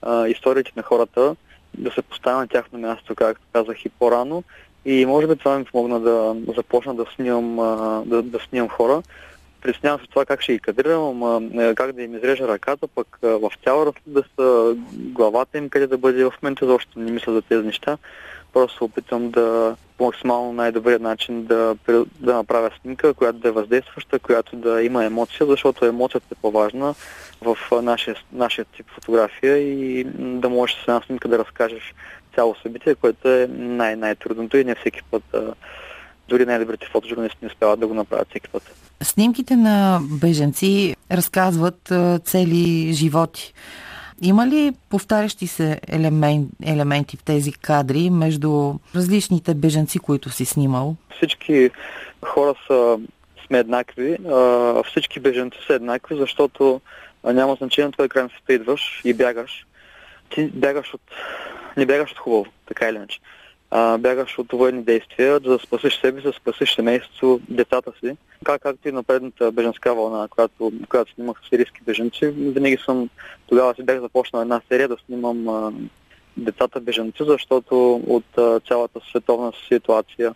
а, 0.02 0.28
историите 0.28 0.72
на 0.75 0.84
хората, 0.84 1.36
да 1.78 1.92
се 1.92 2.02
поставя 2.02 2.40
на 2.40 2.48
тяхно 2.48 2.80
място, 2.80 3.16
както 3.16 3.46
казах 3.54 3.86
и 3.86 3.90
по-рано. 3.90 4.44
И 4.86 5.06
може 5.06 5.28
би 5.28 5.36
това 5.36 5.60
ми 5.60 5.66
помогна 5.66 6.00
да 6.00 6.36
започна 6.56 6.96
да 6.96 7.06
снимам, 7.16 7.56
да, 8.06 8.22
да 8.22 8.40
снимам 8.40 8.70
хора. 8.70 9.02
Притеснявам 9.62 10.00
се 10.00 10.08
това 10.08 10.25
как 10.25 10.42
ще 10.42 10.54
ги 10.54 10.60
кадрирам, 10.60 11.50
как 11.75 11.92
да 11.92 12.04
им 12.04 12.16
изрежа 12.16 12.48
ръката, 12.48 12.88
пък 12.88 13.20
в 13.22 13.52
цяла 13.63 13.94
да 14.08 14.24
са 14.36 14.75
главата 14.94 15.58
им, 15.58 15.70
къде 15.70 15.88
да 15.88 15.98
бъде 15.98 16.25
в 16.25 16.34
момента, 16.42 16.68
защо 16.68 17.00
не 17.00 17.12
мисля 17.12 17.34
за 17.34 17.42
тези 17.42 17.66
неща. 17.66 17.98
Просто 18.54 18.86
опитвам 18.86 19.30
да 19.30 19.75
максимално 20.05 20.53
най-добрият 20.53 21.01
начин 21.01 21.45
да, 21.45 21.75
да 22.19 22.33
направя 22.33 22.72
снимка, 22.81 23.13
която 23.13 23.39
да 23.39 23.48
е 23.48 23.51
въздействаща, 23.51 24.19
която 24.19 24.55
да 24.55 24.83
има 24.83 25.05
емоция, 25.05 25.48
защото 25.48 25.86
емоцията 25.86 26.27
е 26.31 26.41
по-важна 26.41 26.95
в 27.41 27.57
нашия, 27.81 28.15
нашия 28.33 28.65
тип 28.65 28.86
фотография 28.95 29.57
и 29.57 30.03
да 30.17 30.50
можеш 30.50 30.75
с 30.75 30.88
една 30.88 31.01
снимка 31.01 31.27
да 31.27 31.39
разкажеш 31.39 31.93
цяло 32.36 32.55
събитие, 32.63 32.95
което 32.95 33.29
е 33.29 33.48
най- 33.48 33.95
най-трудното 33.95 34.57
и 34.57 34.63
не 34.63 34.75
всеки 34.75 35.03
път 35.12 35.24
дори 36.29 36.45
най-добрите 36.45 36.88
фотожурналисти 36.91 37.38
не 37.41 37.48
успяват 37.48 37.79
да 37.79 37.88
го 37.88 37.93
направят 37.93 38.29
всеки 38.29 38.50
път. 38.50 38.75
Снимките 39.01 39.55
на 39.55 40.00
беженци 40.01 40.95
разказват 41.12 41.93
цели 42.25 42.93
животи. 42.93 43.53
Има 44.22 44.48
ли 44.48 44.74
повтарящи 44.89 45.48
се 45.48 45.79
елемент, 45.88 46.50
елементи 46.65 47.17
в 47.17 47.24
тези 47.24 47.51
кадри 47.51 48.10
между 48.10 48.74
различните 48.96 49.53
беженци, 49.53 50.00
които 50.00 50.29
си 50.29 50.46
снимал? 50.46 50.96
Всички 51.17 51.70
хора 52.25 52.55
са, 52.67 53.00
сме 53.48 53.60
еднакви. 53.60 54.17
Всички 54.88 55.20
беженци 55.20 55.58
са 55.67 55.74
еднакви, 55.74 56.15
защото 56.15 56.82
няма 57.24 57.55
значение 57.55 57.91
това 57.91 58.08
край 58.08 58.24
на 58.24 58.29
света 58.29 58.53
идваш 58.53 59.01
и 59.05 59.13
бягаш. 59.13 59.65
Ти 60.29 60.46
бягаш 60.46 60.93
от... 60.93 61.01
не 61.77 61.86
бягаш 61.86 62.12
от 62.12 62.17
хубаво, 62.17 62.46
така 62.67 62.89
или 62.89 62.96
иначе 62.96 63.20
а, 63.75 63.98
бягаш 63.98 64.39
от 64.39 64.51
военни 64.51 64.84
действия, 64.84 65.34
за 65.34 65.39
да 65.39 65.60
спасиш 65.60 66.00
себе 66.01 66.22
си, 66.22 66.27
да 66.27 66.34
спасиш 66.34 66.75
семейството, 66.75 67.42
децата 67.50 67.92
си. 68.00 68.18
Как, 68.44 68.62
както 68.62 68.89
и 68.89 68.92
на 68.92 69.03
предната 69.03 69.51
беженска 69.51 69.96
вълна, 69.96 70.27
която, 70.27 70.72
която 70.89 71.13
снимах 71.13 71.38
сирийски 71.50 71.82
беженци, 71.86 72.27
винаги 72.27 72.77
съм, 72.86 73.10
тогава 73.48 73.75
си 73.75 73.84
бях 73.84 74.00
започнал 74.00 74.42
една 74.42 74.62
серия 74.70 74.88
да 74.88 74.98
снимам 75.06 75.48
а, 75.48 75.72
децата 76.38 76.80
беженци, 76.80 77.24
защото 77.27 78.01
от 78.08 78.38
а, 78.38 78.60
цялата 78.60 79.00
световна 79.10 79.51
ситуация 79.68 80.36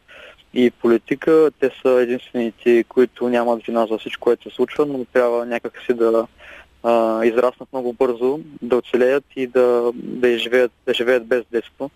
и 0.53 0.71
политика, 0.71 1.51
те 1.59 1.71
са 1.81 1.89
единствените, 1.89 2.83
които 2.83 3.29
нямат 3.29 3.65
вина 3.65 3.87
за 3.87 3.97
всичко, 3.97 4.23
което 4.23 4.49
се 4.49 4.55
случва, 4.55 4.85
но 4.85 5.05
трябва 5.05 5.45
някакси 5.45 5.93
да 5.93 6.27
а, 6.83 7.25
израснат 7.25 7.69
много 7.73 7.93
бързо, 7.93 8.39
да 8.61 8.77
оцелеят 8.77 9.25
и 9.35 9.47
да, 9.47 9.91
да, 9.93 10.27
изживеят, 10.27 10.71
да 10.87 10.93
живеят 10.93 11.25
без 11.25 11.43
детство 11.51 11.91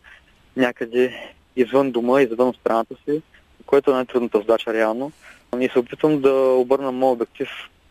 някъде 0.57 1.33
извън 1.55 1.91
дома, 1.91 2.21
извън 2.21 2.53
страната 2.53 2.95
си, 3.05 3.21
което 3.65 3.91
е 3.91 3.93
най-трудната 3.93 4.37
задача 4.37 4.73
реално. 4.73 5.11
И 5.59 5.69
се 5.69 5.79
опитвам 5.79 6.21
да 6.21 6.33
обърна 6.33 6.91
моят 6.91 7.15
обектив 7.15 7.49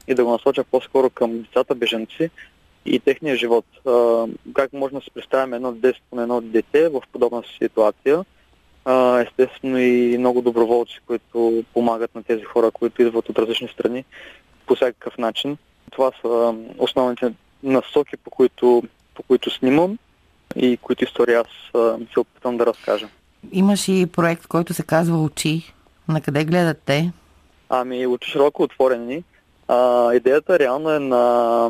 и 0.08 0.14
да 0.14 0.24
го 0.24 0.30
насоча 0.30 0.64
по-скоро 0.64 1.10
към 1.10 1.42
децата 1.42 1.74
беженци 1.74 2.30
и 2.86 3.00
техния 3.00 3.36
живот. 3.36 3.64
Как 4.54 4.72
може 4.72 4.94
да 4.94 5.00
се 5.00 5.10
представим 5.10 5.54
едно 5.54 5.72
детство 5.72 6.16
на 6.16 6.22
едно 6.22 6.40
дете 6.40 6.88
в 6.88 7.02
подобна 7.12 7.42
ситуация. 7.58 8.24
Естествено 9.26 9.78
и 9.78 10.18
много 10.18 10.42
доброволци, 10.42 11.00
които 11.06 11.64
помагат 11.74 12.14
на 12.14 12.22
тези 12.22 12.42
хора, 12.42 12.70
които 12.70 13.02
идват 13.02 13.28
от 13.28 13.38
различни 13.38 13.68
страни 13.68 14.04
по 14.66 14.74
всякакъв 14.74 15.18
начин. 15.18 15.56
Това 15.90 16.12
са 16.22 16.54
основните 16.78 17.32
насоки, 17.62 18.16
по 18.16 18.30
които, 18.30 18.82
по 19.14 19.22
които 19.22 19.50
снимам 19.50 19.98
и 20.60 20.76
които 20.76 21.04
истории 21.04 21.34
аз 21.34 21.46
се 22.12 22.20
опитвам 22.20 22.56
да 22.56 22.66
разкажа. 22.66 23.08
Имаш 23.52 23.88
и 23.88 24.06
проект, 24.12 24.46
който 24.46 24.74
се 24.74 24.82
казва 24.82 25.22
Очи. 25.22 25.72
На 26.08 26.20
къде 26.20 26.44
гледат 26.44 26.82
те? 26.84 27.12
Ами, 27.68 28.06
очи 28.06 28.30
широко 28.30 28.62
отворени. 28.62 29.24
А, 29.68 30.12
идеята 30.14 30.58
реално 30.58 30.90
е 30.90 30.98
на, 30.98 31.68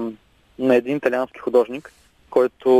на 0.59 0.75
един 0.77 0.97
италиански 0.97 1.39
художник, 1.39 1.93
който 2.31 2.71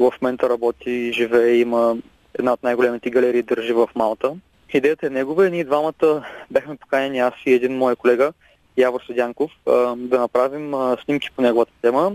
в 0.00 0.12
момента 0.22 0.48
работи 0.48 0.90
и 0.90 1.12
живее, 1.12 1.54
има 1.54 1.96
една 2.38 2.52
от 2.52 2.62
най-големите 2.62 3.10
галерии, 3.10 3.42
държи 3.42 3.72
в 3.72 3.88
Малта. 3.94 4.32
Идеята 4.74 5.06
е 5.06 5.10
негова 5.10 5.46
и 5.46 5.50
ние 5.50 5.64
двамата 5.64 6.24
бяхме 6.50 6.76
поканени 6.76 7.18
аз 7.18 7.34
и 7.46 7.52
един 7.52 7.76
мой 7.76 7.96
колега, 7.96 8.32
Явор 8.76 9.00
Седянков, 9.06 9.50
да 9.96 10.18
направим 10.18 10.74
снимки 11.04 11.28
по 11.36 11.42
неговата 11.42 11.72
тема, 11.82 12.12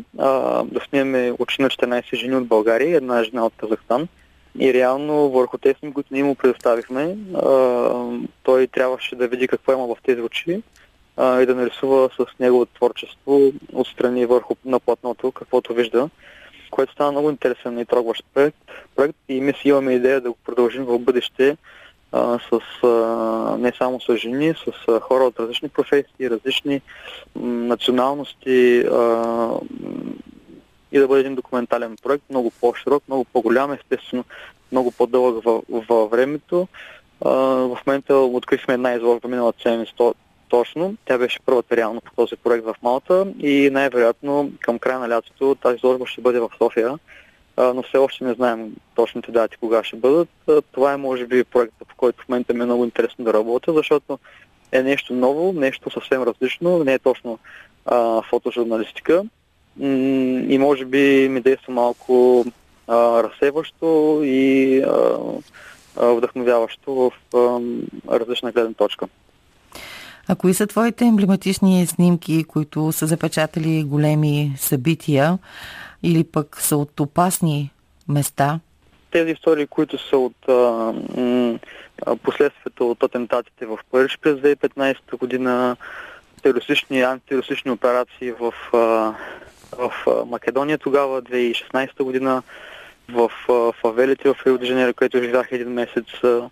да 0.66 0.82
снимаме 0.90 1.34
очи 1.40 1.62
на 1.62 1.70
14 1.70 2.16
жени 2.16 2.36
от 2.36 2.48
България 2.48 2.98
една 2.98 3.24
жена 3.24 3.46
от 3.46 3.54
Казахстан. 3.58 4.08
И 4.60 4.74
реално 4.74 5.30
върху 5.30 5.58
тези 5.58 5.76
снимки, 5.80 5.94
които 5.94 6.14
ние 6.14 6.24
му 6.24 6.36
предоставихме, 6.36 7.18
той 8.44 8.68
трябваше 8.68 9.16
да 9.16 9.28
види 9.28 9.48
какво 9.48 9.74
има 9.74 9.88
в 9.88 9.98
тези 10.04 10.22
очи 10.22 10.62
и 11.20 11.46
да 11.46 11.56
нарисува 11.56 12.10
с 12.20 12.26
неговото 12.40 12.74
творчество 12.74 13.52
отстрани 13.74 14.26
върху 14.26 14.56
на 14.66 14.80
платното, 14.80 15.32
каквото 15.32 15.74
вижда, 15.74 16.10
което 16.72 16.94
стана 16.94 17.12
много 17.12 17.30
интересен 17.30 17.80
и 17.80 17.86
трогващ 17.86 18.26
проект. 18.34 18.58
проект 18.96 19.18
и 19.30 19.54
си 19.62 19.70
имаме 19.70 19.94
идея 19.94 20.22
да 20.22 20.30
го 20.30 20.38
продължим 20.46 20.86
в 20.86 21.00
бъдеще 21.00 21.58
с, 22.14 22.84
а, 22.84 23.58
не 23.60 23.72
само 23.78 24.02
с 24.02 24.18
жени, 24.18 24.54
с 24.54 24.92
а, 24.92 25.00
хора 25.00 25.24
от 25.24 25.40
различни 25.40 25.70
професии, 25.70 26.30
различни 26.30 26.82
м, 27.36 27.46
националности 27.46 28.80
а, 28.80 29.50
и 30.92 31.00
да 31.00 31.08
бъде 31.08 31.20
един 31.20 31.36
документален 31.36 31.98
проект, 32.04 32.24
много 32.30 32.52
по-широк, 32.62 33.04
много 33.08 33.26
по-голям, 33.26 33.72
естествено 33.72 34.24
много 34.72 34.92
по-дълъг 34.92 35.44
във, 35.44 35.64
във 35.90 36.12
времето. 36.12 36.68
А, 37.26 37.32
в 37.32 37.78
момента 37.88 38.16
открихме 38.16 38.74
една 38.74 38.94
изложба 38.94 39.28
миналата 39.28 39.62
седмица 39.62 40.14
точно. 40.50 40.96
Тя 41.06 41.18
беше 41.18 41.40
първата 41.46 41.78
реално 41.78 42.02
по 42.02 42.12
този 42.16 42.36
проект 42.36 42.66
в 42.66 42.76
Малта 42.84 43.28
и 43.40 43.70
най-вероятно 43.72 44.52
към 44.60 44.80
края 44.80 45.00
на 45.00 45.10
лятото 45.10 45.56
тази 45.56 45.76
изложба 45.76 46.06
ще 46.06 46.22
бъде 46.22 46.40
в 46.40 46.50
София 46.58 47.00
но 47.58 47.84
все 47.84 47.98
още 47.98 48.24
не 48.24 48.34
знаем 48.34 48.76
точните 48.96 49.32
дати 49.32 49.58
кога 49.58 49.84
ще 49.84 49.96
бъдат. 49.96 50.30
Това 50.72 50.94
е 50.94 50.98
може 50.98 51.28
би 51.28 51.44
проектът, 51.44 51.88
по 51.88 51.96
който 51.96 52.24
в 52.24 52.30
момента 52.30 52.54
ми 52.54 52.62
е 52.62 52.66
много 52.66 52.84
интересно 52.84 53.26
да 53.26 53.34
работя, 53.34 53.74
защото 53.74 54.20
е 54.72 54.84
нещо 54.84 55.14
ново, 55.14 55.54
нещо 55.54 55.90
съвсем 55.90 56.24
различно, 56.24 56.84
не 56.84 56.94
е 56.94 57.00
точно 57.00 57.40
а, 57.86 58.22
фотожурналистика 58.22 59.24
и 59.80 60.58
може 60.60 60.86
би 60.86 61.30
ми 61.30 61.42
действа 61.42 61.74
малко 61.74 62.46
а, 62.88 63.24
разсеващо 63.24 64.22
и 64.24 64.80
а, 64.80 65.18
а, 65.98 66.06
вдъхновяващо 66.06 66.94
в 66.94 67.12
а, 67.36 68.20
различна 68.20 68.52
гледна 68.52 68.74
точка. 68.74 69.08
А 70.28 70.36
кои 70.36 70.54
са 70.54 70.68
твоите 70.68 71.06
емблематични 71.06 71.88
снимки, 71.88 72.44
които 72.44 72.92
са 72.92 73.08
запечатали 73.08 73.84
големи 73.84 74.54
събития 74.58 75.38
или 76.06 76.24
пък 76.24 76.62
са 76.62 76.78
от 76.78 77.00
опасни 77.00 77.72
места? 78.08 78.60
Тези 79.12 79.32
истории, 79.32 79.68
които 79.68 79.98
са 79.98 80.18
от 80.18 80.50
а, 80.50 80.52
м- 81.18 81.60
последствията 82.24 82.86
от 82.86 83.04
атентатите 83.04 83.66
в 83.66 83.80
Париж 83.92 84.18
през 84.22 84.36
2015 84.36 85.18
година, 85.18 85.76
терористични 86.42 86.98
и 86.98 87.02
антитерористични 87.02 87.72
операции 87.72 88.32
в, 88.32 88.54
а, 88.74 88.78
в 89.78 89.92
Македония 90.26 90.78
тогава, 90.78 91.22
2016 91.22 92.04
година, 92.04 92.44
в 93.10 93.32
фавелите 93.82 94.34
в 94.34 94.38
Рио 94.46 94.58
де 94.58 94.66
Жанейро, 94.66 94.94
където 94.94 95.24
живях 95.24 95.48
един 95.52 95.70
месец 95.70 96.24
а, 96.24 96.50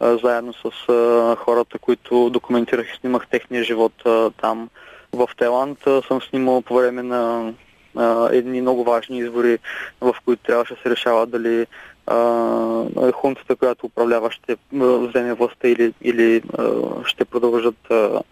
заедно 0.00 0.52
с 0.52 0.88
а, 0.88 1.36
хората, 1.36 1.78
които 1.78 2.30
документирах 2.30 2.86
и 2.94 2.96
снимах 3.00 3.26
техния 3.26 3.64
живот 3.64 3.92
а, 4.06 4.30
там. 4.30 4.70
В 5.12 5.28
Тайланд 5.36 5.78
съм 6.08 6.22
снимал 6.22 6.62
по 6.62 6.74
време 6.74 7.02
на 7.02 7.52
а, 7.96 8.28
едни 8.32 8.60
много 8.60 8.84
важни 8.84 9.18
избори, 9.18 9.58
в 10.00 10.14
които 10.24 10.42
трябваше 10.42 10.74
да 10.74 10.80
се 10.80 10.90
решава 10.90 11.26
дали 11.26 11.66
а, 12.06 13.12
хунтата, 13.12 13.56
която 13.56 13.86
управлява, 13.86 14.30
ще 14.30 14.56
вземе 14.72 15.34
властта 15.34 15.68
или, 15.68 15.94
или 16.02 16.42
а, 16.58 16.64
ще 17.04 17.24
продължат 17.24 17.90
а, 17.90 18.22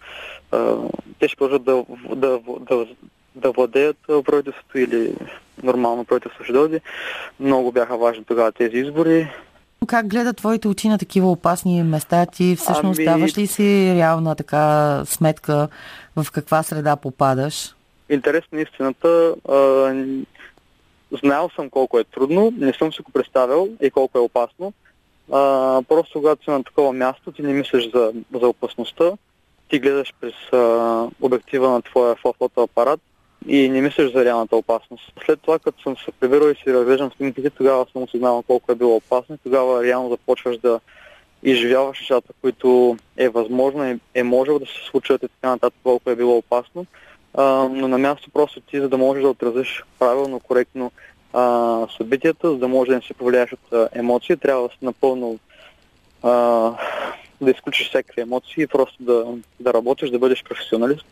а, 0.51 0.75
те 1.19 1.27
ще 1.27 1.37
продължат 1.37 1.63
да, 1.63 1.83
да, 2.15 2.39
да, 2.59 2.85
да 3.35 3.51
владеят 3.51 3.97
правителството 4.07 4.77
или 4.77 5.13
нормално 5.63 6.05
правителство 6.05 6.43
ще 6.43 6.53
дойде. 6.53 6.81
Много 7.39 7.71
бяха 7.71 7.97
важни 7.97 8.23
тогава 8.23 8.51
тези 8.51 8.77
избори. 8.77 9.31
Как 9.87 10.07
гледа 10.07 10.33
твоите 10.33 10.67
очи 10.67 10.87
на 10.87 10.97
такива 10.97 11.31
опасни 11.31 11.83
места? 11.83 12.25
Ти 12.25 12.55
всъщност 12.55 12.99
ами... 12.99 13.05
ставаш 13.07 13.37
ли 13.37 13.47
си 13.47 13.93
реална 13.95 14.35
така 14.35 15.01
сметка 15.05 15.67
в 16.15 16.31
каква 16.31 16.63
среда 16.63 16.95
попадаш? 16.95 17.74
Интересна 18.09 18.61
истината. 18.61 19.35
А, 19.49 19.55
знаел 21.11 21.49
съм 21.55 21.69
колко 21.69 21.99
е 21.99 22.03
трудно, 22.03 22.53
не 22.57 22.73
съм 22.73 22.93
си 22.93 23.01
го 23.01 23.11
представил 23.11 23.69
и 23.81 23.91
колко 23.91 24.17
е 24.17 24.21
опасно. 24.21 24.73
А, 25.31 25.81
просто 25.87 26.19
когато 26.19 26.43
си 26.43 26.49
на 26.49 26.63
такова 26.63 26.93
място, 26.93 27.31
ти 27.31 27.41
не 27.41 27.53
мислиш 27.53 27.91
за, 27.91 28.13
за 28.39 28.47
опасността. 28.47 29.11
Ти 29.69 29.79
гледаш 29.79 30.13
през 30.21 30.33
а, 30.53 31.07
обектива 31.21 31.69
на 31.69 31.81
твоя 31.81 32.15
фотоапарат 32.15 32.99
и 33.47 33.69
не 33.69 33.81
мислиш 33.81 34.11
за 34.11 34.25
реалната 34.25 34.55
опасност. 34.55 35.13
След 35.25 35.41
това, 35.41 35.59
като 35.59 35.81
съм 35.81 35.97
се 35.97 36.11
прибирал 36.11 36.47
и 36.51 36.55
си 36.55 36.73
разглеждам 36.73 37.11
снимките, 37.11 37.49
тогава 37.49 37.85
съм 37.91 38.03
осъзнавал 38.03 38.43
колко 38.43 38.71
е 38.71 38.75
било 38.75 38.95
опасно 38.95 39.35
и 39.35 39.43
тогава 39.43 39.83
реално 39.83 40.09
започваш 40.09 40.57
да 40.57 40.79
изживяваш 41.43 41.99
нещата, 41.99 42.33
които 42.41 42.97
е 43.17 43.29
възможно, 43.29 43.83
е, 43.83 43.99
е 44.13 44.23
можело 44.23 44.59
да 44.59 44.65
се 44.65 44.89
случат 44.89 45.23
и 45.23 45.27
така 45.27 45.49
нататък, 45.49 45.79
колко 45.83 46.09
е 46.09 46.15
било 46.15 46.37
опасно. 46.37 46.85
Но 47.37 47.87
на 47.87 47.97
място 47.97 48.29
просто 48.33 48.61
ти, 48.61 48.81
за 48.81 48.89
да 48.89 48.97
можеш 48.97 49.23
да 49.23 49.29
отразиш 49.29 49.83
правилно, 49.99 50.39
коректно 50.39 50.91
а, 51.33 51.87
събитията, 51.97 52.49
за 52.49 52.57
да 52.57 52.67
може 52.67 52.89
да 52.89 52.95
не 52.95 53.01
се 53.01 53.13
повлияеш 53.13 53.53
от 53.53 53.73
а, 53.73 53.89
емоции, 53.93 54.37
трябва 54.37 54.63
да 54.63 54.69
си 54.69 54.77
напълно 54.81 55.39
а, 56.23 56.31
да 57.41 57.51
изключиш 57.51 57.89
всякакви 57.89 58.21
емоции 58.21 58.63
и 58.63 58.67
просто 58.67 59.03
да, 59.03 59.25
да 59.59 59.73
работиш, 59.73 60.09
да 60.09 60.19
бъдеш 60.19 60.43
професионалист. 60.43 61.05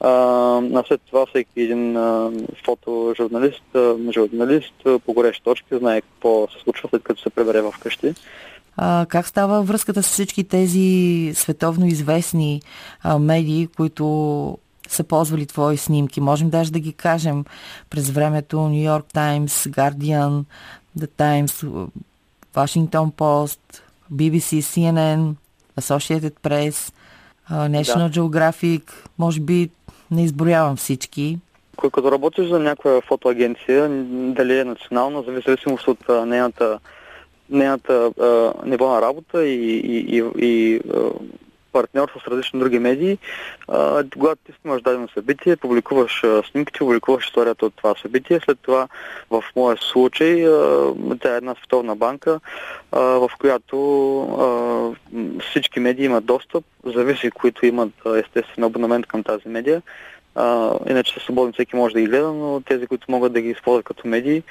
А, 0.00 0.82
след 0.88 1.00
това 1.06 1.26
всеки 1.26 1.60
един 1.60 1.96
а, 1.96 2.32
фотожурналист, 2.64 3.74
а, 3.74 3.96
журналист 4.12 4.74
а, 4.86 4.98
по 4.98 5.12
горещи 5.12 5.42
точки 5.42 5.78
знае 5.78 6.00
какво 6.00 6.48
се 6.52 6.62
случва 6.62 6.88
след 6.88 7.02
като 7.02 7.22
се 7.22 7.30
пребере 7.30 7.62
в 7.62 7.74
къщи. 7.80 8.14
А, 8.76 9.06
как 9.08 9.26
става 9.26 9.62
връзката 9.62 10.02
с 10.02 10.10
всички 10.10 10.44
тези 10.44 11.30
световно 11.34 11.86
известни 11.86 12.62
а, 13.02 13.18
медии, 13.18 13.68
които 13.76 14.58
са 14.88 15.04
ползвали 15.04 15.46
твои 15.46 15.76
снимки? 15.76 16.20
Можем 16.20 16.50
даже 16.50 16.72
да 16.72 16.78
ги 16.78 16.92
кажем 16.92 17.44
през 17.90 18.10
времето 18.10 18.56
New 18.56 18.90
York 18.90 19.14
Times, 19.14 19.70
Guardian, 19.70 20.44
The 20.98 21.08
Times, 21.18 21.88
Washington 22.54 23.12
Post, 23.12 23.60
BBC, 24.12 24.60
CNN, 24.62 25.34
Associated 25.80 26.34
Press, 26.42 26.92
National 27.50 28.08
да. 28.08 28.20
Geographic, 28.20 28.82
може 29.18 29.40
би 29.40 29.70
не 30.10 30.24
изброявам 30.24 30.76
всички. 30.76 31.38
Като 31.92 32.12
работиш 32.12 32.48
за 32.48 32.58
някоя 32.58 33.00
фотоагенция, 33.00 33.88
дали 34.08 34.58
е 34.58 34.64
национална, 34.64 35.22
в 35.22 35.42
зависимост 35.46 35.88
от 35.88 36.08
нейната, 36.08 36.78
нейната 37.50 38.12
а, 38.20 38.52
ниво 38.66 38.88
на 38.88 39.02
работа 39.02 39.46
и, 39.46 39.76
и, 39.78 40.18
и, 40.18 40.24
и 40.38 40.80
партньор 41.76 42.08
с 42.08 42.28
различни 42.28 42.60
други 42.60 42.78
медии, 42.78 43.18
а, 43.68 44.04
когато 44.12 44.40
ти 44.46 44.52
снимаш 44.60 44.82
дадено 44.82 45.08
събитие, 45.08 45.56
публикуваш 45.56 46.22
снимките, 46.50 46.78
публикуваш 46.78 47.26
историята 47.26 47.66
от 47.66 47.74
това 47.76 47.94
събитие. 48.02 48.40
След 48.44 48.58
това, 48.62 48.88
в 49.30 49.44
моя 49.56 49.76
случай, 49.76 50.46
а, 50.46 50.92
тя 51.20 51.34
е 51.34 51.36
една 51.36 51.54
световна 51.54 51.96
банка, 51.96 52.40
а, 52.92 53.00
в 53.00 53.30
която 53.38 53.76
а, 54.22 54.46
всички 55.40 55.80
медии 55.80 56.04
имат 56.04 56.24
достъп, 56.24 56.64
зависи 56.84 57.30
които 57.30 57.66
имат 57.66 57.92
естествен 58.16 58.64
абонамент 58.64 59.06
към 59.06 59.22
тази 59.22 59.48
медия. 59.48 59.82
А, 60.34 60.72
иначе 60.90 61.14
са 61.14 61.20
свободни, 61.20 61.52
всеки 61.52 61.76
може 61.76 61.94
да 61.94 62.00
ги 62.00 62.06
гледа, 62.06 62.32
но 62.32 62.60
тези, 62.60 62.86
които 62.86 63.10
могат 63.10 63.32
да 63.32 63.40
ги 63.40 63.48
използват 63.48 63.84
като 63.84 64.08
медии, 64.08 64.42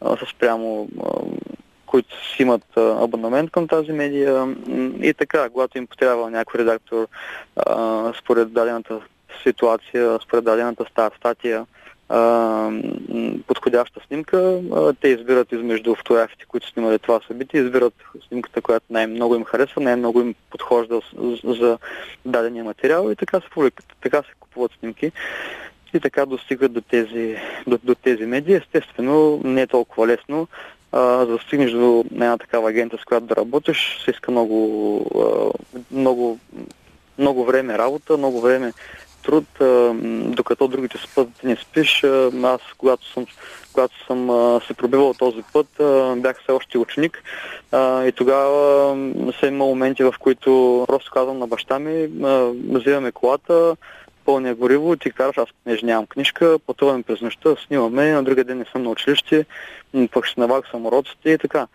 а, 0.00 0.16
са 0.16 0.26
спрямо 0.26 0.88
които 1.90 2.26
си 2.36 2.42
имат 2.42 2.76
абонамент 2.76 3.50
към 3.50 3.68
тази 3.68 3.92
медия 3.92 4.56
и 5.02 5.14
така, 5.14 5.48
когато 5.48 5.78
им 5.78 5.86
потрябва 5.86 6.30
някой 6.30 6.60
редактор 6.60 7.08
според 8.18 8.52
дадената 8.52 9.00
ситуация, 9.42 10.18
според 10.22 10.44
дадената 10.44 10.84
статия, 11.18 11.66
а, 12.08 12.70
подходяща 13.46 14.00
снимка, 14.06 14.60
те 15.00 15.08
избират 15.08 15.52
измежду 15.52 15.94
фотографите, 15.94 16.44
които 16.48 16.68
снимали 16.68 16.98
това 16.98 17.20
събитие, 17.26 17.60
избират 17.60 17.94
снимката, 18.28 18.62
която 18.62 18.86
най-много 18.90 19.34
им 19.34 19.44
харесва, 19.44 19.82
най-много 19.82 20.20
им 20.20 20.34
подхожда 20.50 21.00
за 21.44 21.78
дадения 22.24 22.64
материал 22.64 23.10
и 23.10 23.16
така 23.16 23.40
се, 23.40 23.70
така 24.02 24.16
се 24.22 24.32
купуват 24.40 24.72
снимки 24.78 25.12
и 25.94 26.00
така 26.00 26.26
достигат 26.26 26.72
до 26.72 26.80
тези, 26.80 27.36
до, 27.66 27.78
до 27.84 27.94
тези 27.94 28.26
медии. 28.26 28.54
Естествено, 28.54 29.40
не 29.44 29.62
е 29.62 29.66
толкова 29.66 30.06
лесно 30.06 30.48
за 30.92 31.26
да 31.26 31.38
стигнеш 31.46 31.70
до 31.70 32.04
една 32.12 32.38
такава 32.38 32.70
агенция, 32.70 32.98
с 32.98 33.04
която 33.04 33.26
да 33.26 33.36
работиш, 33.36 34.00
се 34.04 34.10
иска 34.10 34.30
много, 34.30 35.06
много, 35.90 36.38
много 37.18 37.44
време 37.44 37.78
работа, 37.78 38.16
много 38.16 38.40
време 38.40 38.72
труд, 39.22 39.44
докато 40.36 40.68
другите 40.68 40.98
спът 40.98 41.28
не 41.44 41.56
спиш. 41.56 42.04
Аз, 42.42 42.60
когато 42.78 43.12
съм, 43.12 43.26
когато 43.72 44.06
съм 44.06 44.26
се 44.66 44.74
пробивал 44.74 45.14
този 45.14 45.42
път, 45.52 45.66
бях 46.16 46.42
все 46.42 46.52
още 46.52 46.78
ученик 46.78 47.22
и 47.78 48.12
тогава 48.16 48.92
а, 49.28 49.32
се 49.32 49.46
има 49.46 49.64
моменти, 49.64 50.02
в 50.02 50.14
които 50.20 50.84
просто 50.88 51.10
казвам 51.10 51.38
на 51.38 51.46
баща 51.46 51.78
ми, 51.78 52.08
взимаме 52.70 53.12
колата, 53.12 53.76
пълня 54.30 54.54
гориво, 54.54 54.96
ти 54.96 55.10
караш, 55.10 55.38
аз 55.38 55.48
понеже 55.64 55.86
нямам 55.86 56.06
книжка, 56.06 56.58
пътуваме 56.66 57.02
през 57.02 57.20
нощта, 57.20 57.56
снимаме, 57.66 58.12
на 58.12 58.22
другия 58.22 58.44
ден 58.44 58.58
не 58.58 58.64
съм 58.64 58.82
на 58.82 58.90
училище, 58.90 59.46
пък 60.12 60.26
ще 60.26 60.40
наваксам 60.40 60.86
уроците 60.86 61.30
и 61.30 61.38
така. 61.38 61.66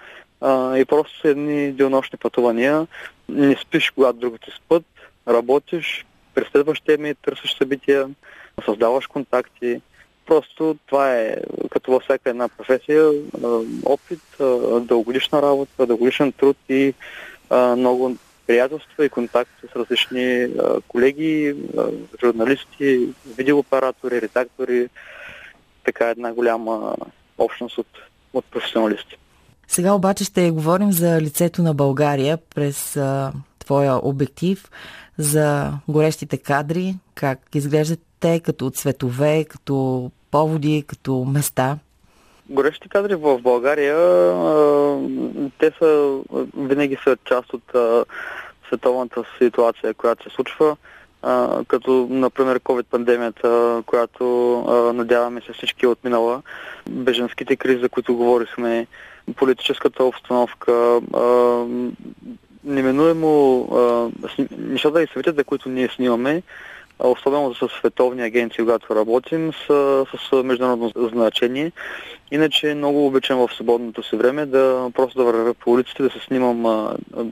А, 0.41 0.77
и 0.77 0.85
просто 0.85 1.19
са 1.19 1.29
едни 1.29 1.71
денонощни 1.71 2.19
пътувания. 2.19 2.87
Не 3.29 3.55
спиш, 3.55 3.91
когато 3.91 4.19
другите 4.19 4.51
спът, 4.57 4.83
работиш, 5.27 6.05
преследваш 6.35 6.81
теми, 6.81 7.15
търсиш 7.15 7.57
събития, 7.57 8.09
създаваш 8.65 9.07
контакти. 9.07 9.81
Просто 10.25 10.77
това 10.87 11.15
е, 11.15 11.37
като 11.71 11.91
във 11.91 12.03
всяка 12.03 12.29
една 12.29 12.49
професия, 12.49 13.11
опит, 13.85 14.21
дългогодишна 14.87 15.41
работа, 15.41 15.85
дългогодишен 15.85 16.31
труд 16.31 16.57
и 16.69 16.93
много 17.51 18.15
приятелства 18.47 19.05
и 19.05 19.09
контакти 19.09 19.67
с 19.71 19.75
различни 19.75 20.43
а, 20.43 20.81
колеги, 20.87 21.55
а, 21.77 21.83
журналисти, 22.21 23.09
видеооператори, 23.37 24.21
редактори, 24.21 24.89
така 25.83 26.09
една 26.09 26.33
голяма 26.33 26.95
общност 27.37 27.77
от, 27.77 27.87
от 28.33 28.45
професионалисти. 28.45 29.17
Сега 29.67 29.93
обаче 29.93 30.23
ще 30.23 30.51
говорим 30.51 30.91
за 30.91 31.21
лицето 31.21 31.63
на 31.63 31.73
България 31.73 32.37
през 32.55 32.97
а, 32.97 33.33
твоя 33.59 34.07
обектив, 34.07 34.69
за 35.17 35.73
горещите 35.87 36.37
кадри, 36.37 36.95
как 37.15 37.39
изглеждат 37.55 37.99
те 38.19 38.39
като 38.39 38.69
цветове, 38.69 39.45
като 39.45 40.11
поводи, 40.31 40.83
като 40.87 41.25
места. 41.25 41.77
Горещите 42.49 42.89
кадри 42.89 43.15
в 43.15 43.39
България, 43.41 43.95
те 45.59 45.71
са, 45.79 46.19
винаги 46.57 46.97
са 47.03 47.17
част 47.25 47.53
от 47.53 47.63
световната 48.67 49.23
ситуация, 49.37 49.93
която 49.93 50.29
се 50.29 50.35
случва, 50.35 50.77
като 51.67 52.07
например 52.09 52.59
COVID-пандемията, 52.59 53.83
която 53.85 54.25
надяваме 54.95 55.41
се 55.41 55.53
всички 55.53 55.87
отминала, 55.87 56.41
беженските 56.89 57.55
кризи, 57.55 57.79
за 57.79 57.89
които 57.89 58.15
говорихме, 58.15 58.87
политическата 59.35 60.03
обстановка, 60.03 61.01
а, 61.13 61.65
неминуемо 62.63 63.67
нещата 64.57 65.03
и 65.03 65.07
съветите, 65.07 65.43
които 65.43 65.69
ние 65.69 65.89
снимаме, 65.95 66.41
особено 66.99 67.55
с 67.55 67.67
световни 67.79 68.21
агенции, 68.21 68.63
когато 68.63 68.95
работим, 68.95 69.51
с, 69.67 70.05
с 70.29 70.43
международно 70.43 70.91
значение. 70.97 71.71
Иначе 72.31 72.73
много 72.73 73.07
обичам 73.07 73.37
в 73.37 73.53
свободното 73.53 74.03
си 74.03 74.15
време 74.15 74.45
да 74.45 74.91
просто 74.93 75.17
да 75.17 75.23
вървя 75.23 75.53
по 75.53 75.71
улиците, 75.71 76.03
да 76.03 76.09
се 76.09 76.19
снимам 76.19 76.65
а, 76.65 76.95
а, 77.17 77.25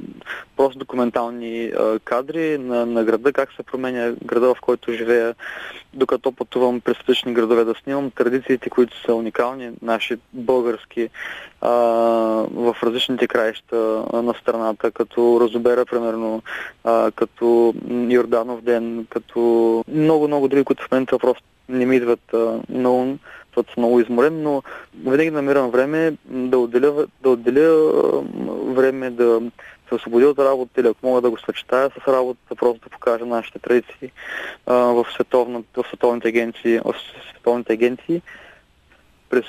просто 0.58 0.80
документални 0.80 1.66
а, 1.66 2.00
кадри 2.00 2.58
на, 2.58 2.86
на 2.86 3.04
града, 3.04 3.34
как 3.34 3.50
се 3.52 3.64
променя 3.64 4.14
града, 4.26 4.56
в 4.56 4.62
който 4.62 4.92
живея, 4.92 5.36
докато 5.94 6.32
пътувам 6.32 6.82
през 6.82 6.98
различни 6.98 7.34
градове 7.34 7.64
да 7.64 7.76
снимам 7.84 8.12
традициите, 8.12 8.70
които 8.70 9.02
са 9.02 9.16
уникални, 9.16 9.72
наши 9.82 10.18
български, 10.34 11.10
а, 11.62 11.70
в 12.52 12.76
различните 12.84 13.28
краища 13.28 14.06
на 14.14 14.34
страната, 14.42 14.92
като 14.92 15.38
Розобера, 15.42 15.86
примерно, 15.86 16.42
а, 16.84 17.12
като 17.12 17.74
Йорданов 18.10 18.62
ден, 18.62 19.08
като 19.10 19.40
много-много 19.88 20.48
други, 20.48 20.64
които 20.64 20.84
в 20.84 20.92
момента 20.92 21.20
просто 21.20 21.44
не 21.70 21.86
ми 21.86 21.96
идват 21.96 22.34
а, 22.34 22.60
на 22.70 22.92
ум 22.92 23.20
съм 23.56 23.66
много 23.78 24.00
изморен, 24.00 24.42
но 24.44 24.64
винаги 25.06 25.32
намирам 25.32 25.72
време 25.72 26.14
да 26.26 26.58
отделя, 26.58 27.08
да 27.22 27.30
отделя 27.30 27.92
време 28.74 29.10
да 29.10 29.42
се 29.90 29.96
освободя 29.96 30.30
от 30.30 30.40
работа 30.40 30.82
или 30.82 30.88
ако 30.88 31.08
мога 31.08 31.22
да 31.22 31.30
го 31.30 31.38
съчетая 31.38 31.90
с 31.90 32.08
работата, 32.08 32.56
просто 32.56 32.80
да 32.84 32.90
покажа 32.90 33.26
нашите 33.26 33.60
традиции 33.60 34.12
а, 34.66 34.74
в, 34.74 35.06
световна, 35.14 35.64
в 35.78 35.84
световните 35.88 36.28
агенции, 36.28 36.80
в 36.80 36.96
световните 37.32 37.74
агенции. 37.74 38.22
През, 39.30 39.46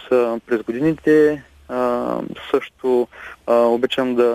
през 0.47 0.63
годините 0.63 1.43
а, 1.69 2.21
също 2.51 3.09
а, 3.47 3.55
обичам 3.55 4.15
да 4.15 4.31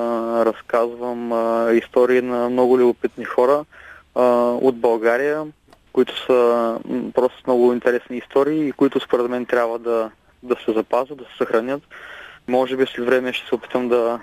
разказвам 0.45 1.31
а, 1.31 1.71
истории 1.73 2.21
на 2.21 2.49
много 2.49 2.77
любопитни 2.77 3.25
хора 3.25 3.65
а, 4.15 4.23
от 4.61 4.77
България, 4.77 5.45
които 5.93 6.25
са 6.25 6.79
просто 7.13 7.43
много 7.47 7.73
интересни 7.73 8.17
истории 8.17 8.67
и 8.67 8.71
които 8.71 8.99
според 8.99 9.29
мен 9.29 9.45
трябва 9.45 9.79
да, 9.79 10.11
да 10.43 10.55
се 10.65 10.71
запазят, 10.71 11.17
да 11.17 11.23
се 11.23 11.37
съхранят. 11.37 11.81
Може 12.47 12.77
би 12.77 12.85
след 12.85 13.05
време 13.05 13.33
ще 13.33 13.47
се 13.47 13.55
опитам 13.55 13.89
да, 13.89 14.19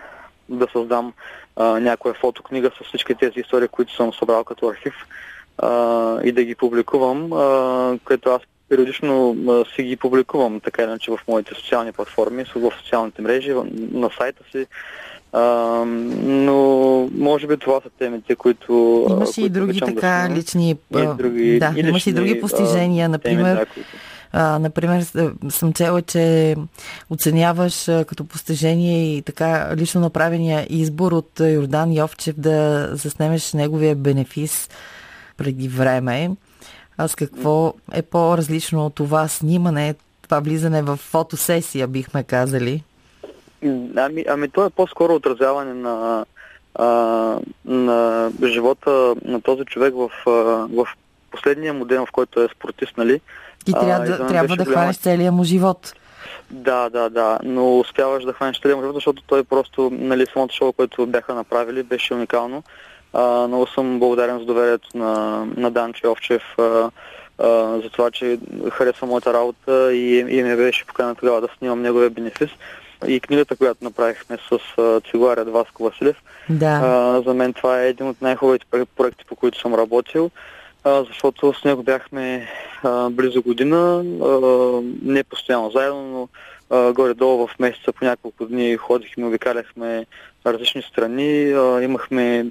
да 0.49 0.67
създам 0.73 1.13
а, 1.57 1.65
някоя 1.65 2.15
фотокнига 2.15 2.71
с 2.81 2.85
всички 2.85 3.15
тези 3.15 3.41
истории, 3.41 3.69
които 3.69 3.95
съм 3.95 4.13
събрал 4.13 4.45
като 4.45 4.69
архив 4.69 4.95
а, 5.59 6.21
и 6.25 6.33
да 6.33 6.45
ги 6.45 6.55
публикувам, 6.55 7.33
а, 7.33 7.99
което 8.05 8.31
аз 8.31 8.43
периодично 8.69 9.37
а, 9.49 9.65
си 9.75 9.83
ги 9.83 9.97
публикувам, 9.97 10.61
така 10.61 10.83
иначе 10.83 11.11
в 11.11 11.19
моите 11.29 11.55
социални 11.55 11.93
платформи, 11.93 12.45
в 12.45 12.73
социалните 12.79 13.23
мрежи, 13.23 13.55
на 13.93 14.11
сайта 14.19 14.45
си. 14.51 14.67
А, 15.39 15.85
но 16.25 16.57
може 17.15 17.47
би 17.47 17.57
това 17.57 17.81
са 17.81 17.89
темите, 17.99 18.37
които. 18.37 19.07
Имаш 19.11 19.29
които 19.29 19.41
и 19.41 19.49
други 19.49 19.81
така 19.81 20.27
да 20.29 20.35
лични. 20.35 20.71
И 20.71 20.77
други, 21.19 21.59
да, 21.59 21.75
и 21.77 21.85
лични, 21.85 22.11
и 22.11 22.15
други 22.15 22.41
постижения, 22.41 23.09
например. 23.09 23.55
Теми, 23.55 23.59
да, 23.59 23.67
които... 23.67 23.89
А, 24.33 24.59
например, 24.59 25.07
съм 25.49 25.73
чела, 25.73 26.03
че 26.03 26.57
оценяваш 27.11 27.89
а, 27.89 28.05
като 28.05 28.25
постижение 28.25 29.17
и 29.17 29.23
така 29.23 29.71
лично 29.77 30.01
направения 30.01 30.67
избор 30.71 31.13
от 31.13 31.41
Йордан 31.41 31.93
Йовчев 31.93 32.35
да 32.39 32.89
заснемеш 32.93 33.53
неговия 33.53 33.97
бенефис 33.97 34.69
преди 35.37 35.69
време. 35.69 36.31
А 36.99 37.09
с 37.09 37.15
какво 37.15 37.75
е 37.93 38.03
по-различно 38.03 38.87
от 38.87 38.95
това 38.95 39.29
снимане, 39.29 39.95
това 40.23 40.41
влизане 40.41 40.83
в 40.83 40.97
фотосесия, 40.97 41.87
бихме 41.87 42.23
казали? 42.23 42.83
Ами, 43.97 44.25
ами 44.29 44.49
то 44.49 44.67
е 44.67 44.71
по-скоро 44.71 45.15
отразяване 45.15 45.75
на, 45.75 46.25
а, 46.75 46.87
на 47.65 48.31
живота 48.45 49.15
на 49.25 49.41
този 49.41 49.65
човек 49.65 49.95
в, 49.97 50.11
в 50.27 50.87
последния 51.31 51.75
му 51.75 51.85
ден, 51.85 52.07
в 52.07 52.13
който 52.13 52.43
е 52.43 52.49
спортист, 52.49 52.97
нали? 52.97 53.21
Ти 53.65 53.73
трябва, 53.73 54.15
а, 54.15 54.27
трябва 54.27 54.57
да 54.57 54.65
голяма... 54.65 54.73
хванеш 54.73 54.97
целия 54.97 55.33
му 55.33 55.45
живот. 55.45 55.95
Да, 56.51 56.89
да, 56.89 57.11
да, 57.11 57.39
но 57.45 57.79
успяваш 57.79 58.25
да 58.25 58.33
хванеш 58.33 58.61
целия 58.61 58.77
му 58.77 58.83
живот, 58.83 58.95
защото 58.95 59.23
той 59.27 59.45
просто, 59.45 59.91
нали, 59.93 60.27
самото 60.33 60.55
шоу, 60.55 60.73
което 60.73 61.07
бяха 61.07 61.35
направили, 61.35 61.83
беше 61.83 62.15
уникално. 62.15 62.63
А, 63.13 63.49
много 63.49 63.67
съм 63.67 63.99
благодарен 63.99 64.39
за 64.39 64.45
доверието 64.45 64.89
на, 64.95 65.45
на 65.57 65.71
Данче 65.71 66.09
Овчев, 66.09 66.43
а, 66.59 66.91
а, 67.39 67.49
за 67.83 67.91
това, 67.93 68.11
че 68.11 68.39
харесва 68.71 69.07
моята 69.07 69.33
работа 69.33 69.95
и, 69.95 70.19
и 70.19 70.43
ме 70.43 70.57
беше 70.57 70.87
поканен 70.87 71.15
тогава 71.15 71.41
да 71.41 71.49
снимам 71.59 71.83
неговия 71.83 72.11
бенефис 72.11 72.51
и 73.07 73.21
книгата, 73.21 73.57
която 73.57 73.85
направихме 73.85 74.39
с 74.51 74.59
Цигуаря 75.11 75.45
Васко 75.45 75.85
Василев. 75.85 76.17
Да. 76.51 76.81
А, 76.85 77.23
за 77.23 77.35
мен 77.35 77.53
това 77.53 77.83
е 77.83 77.89
един 77.89 78.09
от 78.09 78.23
най-хубавите 78.23 78.67
проекти, 78.97 79.25
по 79.25 79.37
които 79.37 79.61
съм 79.61 79.75
работил, 79.75 80.31
а, 80.85 81.05
защото 81.05 81.55
с 81.55 81.65
него 81.65 81.83
бяхме 81.83 82.49
а, 82.83 83.11
близо 83.11 83.43
година, 83.43 84.05
а, 84.23 84.39
не 85.03 85.25
постоянно 85.25 85.71
заедно, 85.71 86.03
но 86.03 86.29
а, 86.71 86.93
горе-долу 86.93 87.47
в 87.47 87.59
месеца 87.59 87.93
по 87.93 88.05
няколко 88.05 88.47
дни 88.47 88.77
ходихме, 88.77 89.27
обикаляхме 89.27 90.07
различни 90.47 90.83
страни, 90.83 91.53
а, 91.53 91.83
имахме 91.83 92.47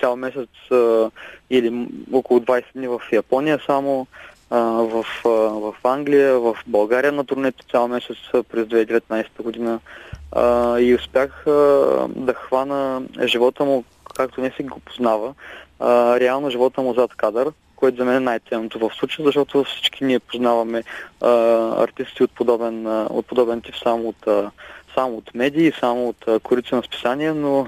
цял 0.00 0.16
месец 0.16 0.48
а, 0.70 1.10
или 1.50 1.88
около 2.12 2.40
20 2.40 2.64
дни 2.74 2.88
в 2.88 3.00
Япония 3.12 3.60
само, 3.66 4.06
в, 4.50 5.06
в 5.24 5.74
Англия, 5.84 6.38
в 6.38 6.56
България 6.66 7.12
на 7.12 7.24
турнето 7.24 7.64
цял 7.70 7.88
месец 7.88 8.16
през 8.32 8.66
2019 8.66 9.42
година 9.42 9.80
и 10.80 10.94
успях 10.94 11.42
да 12.08 12.34
хвана 12.34 13.02
живота 13.24 13.64
му, 13.64 13.84
както 14.14 14.40
не 14.40 14.50
си 14.50 14.62
го 14.62 14.80
познава, 14.80 15.34
реално 16.20 16.50
живота 16.50 16.82
му 16.82 16.94
зад 16.94 17.14
кадър, 17.14 17.52
което 17.78 17.96
за 17.96 18.04
мен 18.04 18.16
е 18.16 18.20
най-ценното 18.20 18.78
в 18.78 18.90
случая, 18.94 19.26
защото 19.26 19.64
всички 19.64 20.04
ние 20.04 20.18
познаваме 20.18 20.82
а, 21.20 21.30
артисти 21.82 22.22
от 22.22 22.30
подобен, 22.30 22.86
а, 22.86 23.06
от 23.10 23.26
подобен 23.26 23.60
тип 23.60 23.74
само 23.82 24.08
от, 24.08 24.26
а, 24.26 24.50
само 24.94 25.16
от 25.16 25.34
медии, 25.34 25.72
само 25.80 26.08
от 26.08 26.28
а, 26.28 26.40
корица 26.40 26.76
на 26.76 26.82
списания, 26.82 27.34
но 27.34 27.66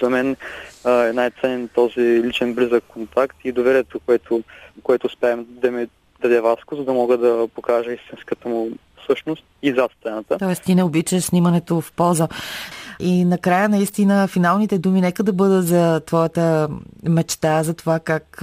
за 0.00 0.10
мен 0.10 0.36
а, 0.84 1.04
е 1.04 1.12
най-ценен 1.12 1.68
този 1.74 2.00
личен 2.00 2.54
близък 2.54 2.84
контакт 2.88 3.36
и 3.44 3.52
доверието, 3.52 4.00
което, 4.00 4.42
което 4.82 5.06
успеем 5.06 5.46
да 5.48 5.70
ми 5.70 5.86
даде 6.22 6.40
Васко, 6.40 6.76
за 6.76 6.84
да 6.84 6.92
мога 6.92 7.18
да 7.18 7.48
покажа 7.54 7.92
истинската 7.92 8.48
му 8.48 8.70
същност 9.06 9.44
и 9.62 9.72
зад 9.72 9.90
сцената. 10.00 10.38
Тоест 10.38 10.62
ти 10.62 10.74
не 10.74 10.84
обичаш 10.84 11.24
снимането 11.24 11.80
в 11.80 11.92
полза. 11.92 12.28
И 13.00 13.24
накрая 13.24 13.68
наистина 13.68 14.28
финалните 14.28 14.78
думи 14.78 15.00
нека 15.00 15.22
да 15.22 15.32
бъдат 15.32 15.66
за 15.66 16.00
твоята 16.00 16.68
мечта, 17.08 17.62
за 17.62 17.74
това 17.74 18.00
как 18.00 18.42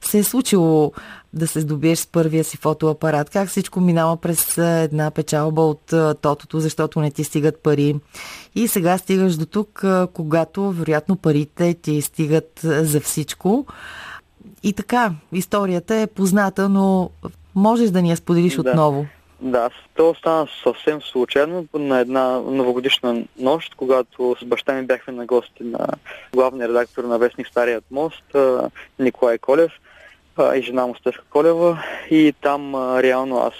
се 0.00 0.18
е 0.18 0.22
случило 0.22 0.92
да 1.34 1.46
се 1.46 1.60
здобиеш 1.60 1.98
с 1.98 2.06
първия 2.06 2.44
си 2.44 2.56
фотоапарат, 2.56 3.30
как 3.30 3.48
всичко 3.48 3.80
минава 3.80 4.16
през 4.16 4.58
една 4.58 5.10
печалба 5.10 5.62
от 5.62 5.94
тотото, 6.20 6.60
защото 6.60 7.00
не 7.00 7.10
ти 7.10 7.24
стигат 7.24 7.62
пари. 7.62 7.96
И 8.54 8.68
сега 8.68 8.98
стигаш 8.98 9.36
до 9.36 9.46
тук, 9.46 9.84
когато 10.12 10.70
вероятно 10.70 11.16
парите 11.16 11.74
ти 11.74 12.02
стигат 12.02 12.60
за 12.62 13.00
всичко. 13.00 13.66
И 14.62 14.72
така, 14.72 15.12
историята 15.32 15.94
е 15.94 16.06
позната, 16.06 16.68
но 16.68 17.10
можеш 17.54 17.90
да 17.90 18.02
ни 18.02 18.10
я 18.10 18.16
споделиш 18.16 18.54
да. 18.54 18.60
отново. 18.60 19.06
Да, 19.40 19.70
то 19.96 20.14
стана 20.14 20.46
съвсем 20.62 21.02
случайно 21.02 21.66
на 21.74 21.98
една 21.98 22.38
новогодишна 22.38 23.24
нощ, 23.38 23.74
когато 23.74 24.36
с 24.42 24.44
баща 24.44 24.72
ми 24.72 24.86
бяхме 24.86 25.12
на 25.12 25.26
гости 25.26 25.64
на 25.64 25.88
главния 26.32 26.68
редактор 26.68 27.04
на 27.04 27.18
Вестник 27.18 27.46
Старият 27.46 27.84
мост, 27.90 28.36
Николай 28.98 29.38
Колев 29.38 29.72
и 30.54 30.62
жена 30.62 30.86
му 30.86 30.94
Стефка 30.94 31.24
Колева. 31.30 31.82
И 32.10 32.34
там 32.42 32.74
реално 33.00 33.38
аз 33.38 33.54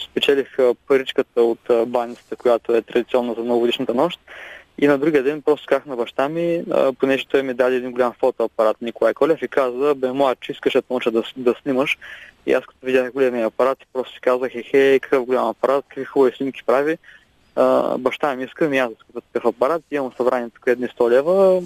спечелих 0.00 0.56
паричката 0.88 1.42
от 1.42 1.58
баницата, 1.86 2.36
която 2.36 2.74
е 2.74 2.82
традиционна 2.82 3.34
за 3.34 3.44
новогодишната 3.44 3.94
нощ. 3.94 4.20
И 4.78 4.86
на 4.86 4.98
другия 4.98 5.22
ден 5.22 5.42
просто 5.42 5.66
казах 5.68 5.86
на 5.86 5.96
баща 5.96 6.28
ми, 6.28 6.64
а, 6.70 6.92
понеже 6.92 7.26
той 7.26 7.42
ми 7.42 7.54
даде 7.54 7.76
един 7.76 7.92
голям 7.92 8.12
фотоапарат 8.20 8.82
Николай 8.82 9.14
Колев 9.14 9.42
и 9.42 9.48
каза, 9.48 9.94
бе, 9.94 10.12
млад, 10.12 10.38
че 10.40 10.52
искаш 10.52 10.72
да 10.72 10.82
науча 10.90 11.10
да, 11.10 11.22
да 11.36 11.54
снимаш. 11.62 11.98
И 12.46 12.52
аз 12.52 12.64
като 12.64 12.86
видях 12.86 13.12
големия 13.12 13.46
апарат, 13.46 13.78
просто 13.92 14.14
си 14.14 14.20
казах, 14.20 14.54
ехе, 14.54 14.98
какъв 15.02 15.24
голям 15.24 15.48
апарат, 15.48 15.84
какви 15.88 16.04
хубави 16.04 16.36
снимки 16.36 16.62
прави. 16.66 16.98
А, 17.56 17.98
баща 17.98 18.36
ми 18.36 18.44
иска, 18.44 18.68
ми 18.68 18.78
аз 18.78 18.90
да 19.14 19.20
такъв 19.20 19.48
апарат, 19.48 19.82
имам 19.90 20.12
събрание 20.16 20.50
тук 20.50 20.64
едни 20.66 20.88
100 20.88 21.10
лева, 21.10 21.62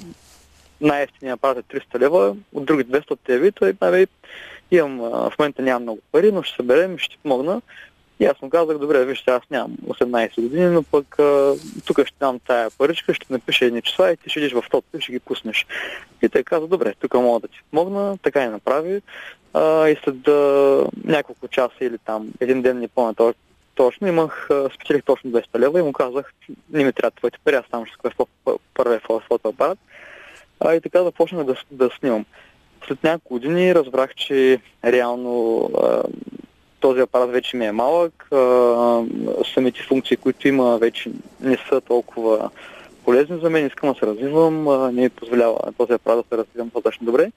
най-ефтиният 0.80 1.38
апарат 1.38 1.74
е 1.74 1.78
300 1.78 1.98
лева, 2.00 2.36
от 2.54 2.64
други 2.64 2.84
200 2.84 3.28
лева, 3.28 3.52
той, 3.52 3.72
бе, 3.72 4.06
имам, 4.70 4.98
в 4.98 5.32
момента 5.38 5.62
нямам 5.62 5.82
много 5.82 6.00
пари, 6.12 6.32
но 6.32 6.42
ще 6.42 6.56
съберем 6.56 6.94
и 6.94 6.98
ще 6.98 7.16
помогна. 7.22 7.62
И 8.20 8.24
аз 8.24 8.42
му 8.42 8.50
казах, 8.50 8.78
добре, 8.78 9.04
вижте, 9.04 9.30
аз 9.30 9.42
нямам 9.50 9.76
18 9.86 10.42
години, 10.42 10.66
но 10.66 10.82
пък 10.82 11.16
тук 11.86 12.06
ще 12.06 12.16
дам 12.20 12.38
тая 12.46 12.70
паричка, 12.70 13.14
ще 13.14 13.32
напиша 13.32 13.64
едни 13.64 13.82
числа 13.82 14.12
и 14.12 14.16
ти 14.16 14.30
ще 14.30 14.40
идиш 14.40 14.52
в 14.52 14.64
тото 14.70 14.96
и 14.96 15.00
ще 15.00 15.12
ги 15.12 15.20
пуснеш. 15.20 15.66
И 16.22 16.28
те 16.28 16.44
каза, 16.44 16.66
добре, 16.66 16.94
тук 17.00 17.14
мога 17.14 17.40
да 17.40 17.48
ти 17.48 17.60
помогна, 17.70 18.18
така 18.22 18.44
и 18.44 18.48
направи. 18.48 19.02
А, 19.54 19.88
и 19.88 19.96
след 20.04 20.28
а, 20.28 20.86
няколко 21.04 21.48
часа 21.48 21.74
или 21.80 21.98
там 21.98 22.28
един 22.40 22.62
ден 22.62 22.78
не 22.78 22.88
помня 22.88 23.34
точно, 23.74 24.08
имах, 24.08 24.48
спечелих 24.74 25.02
точно 25.04 25.30
200 25.30 25.58
лева 25.58 25.78
и 25.78 25.82
му 25.82 25.92
казах, 25.92 26.32
не 26.70 26.84
ми 26.84 26.92
трябва 26.92 27.10
твоите 27.10 27.38
пари, 27.44 27.54
аз 27.54 27.64
там 27.70 27.86
ще 27.86 27.94
скъпя 27.94 28.26
първия 28.74 29.00
фотоапарат. 29.28 29.78
А, 30.60 30.74
и 30.74 30.80
така 30.80 31.04
започнах 31.04 31.44
да, 31.44 31.56
да 31.70 31.90
снимам. 31.98 32.24
След 32.86 33.02
няколко 33.04 33.34
години 33.34 33.74
разбрах, 33.74 34.14
че 34.14 34.60
реално 34.84 35.60
а, 35.82 36.02
този 36.80 37.00
апарат 37.00 37.30
вече 37.30 37.56
ми 37.56 37.66
е 37.66 37.72
малък, 37.72 38.28
а, 38.32 39.04
самите 39.54 39.82
функции, 39.82 40.16
които 40.16 40.48
има, 40.48 40.78
вече 40.78 41.10
не 41.40 41.58
са 41.68 41.80
толкова 41.80 42.50
полезни 43.04 43.40
за 43.40 43.50
мен, 43.50 43.66
искам 43.66 43.92
да 43.92 43.98
се 43.98 44.06
развивам, 44.06 44.64
не 44.94 45.02
ми 45.02 45.08
позволява 45.08 45.58
този 45.78 45.92
апарат 45.92 46.24
да 46.30 46.36
се 46.36 46.42
развивам 46.42 46.70
достатъчно 46.74 47.04
добре. 47.04 47.30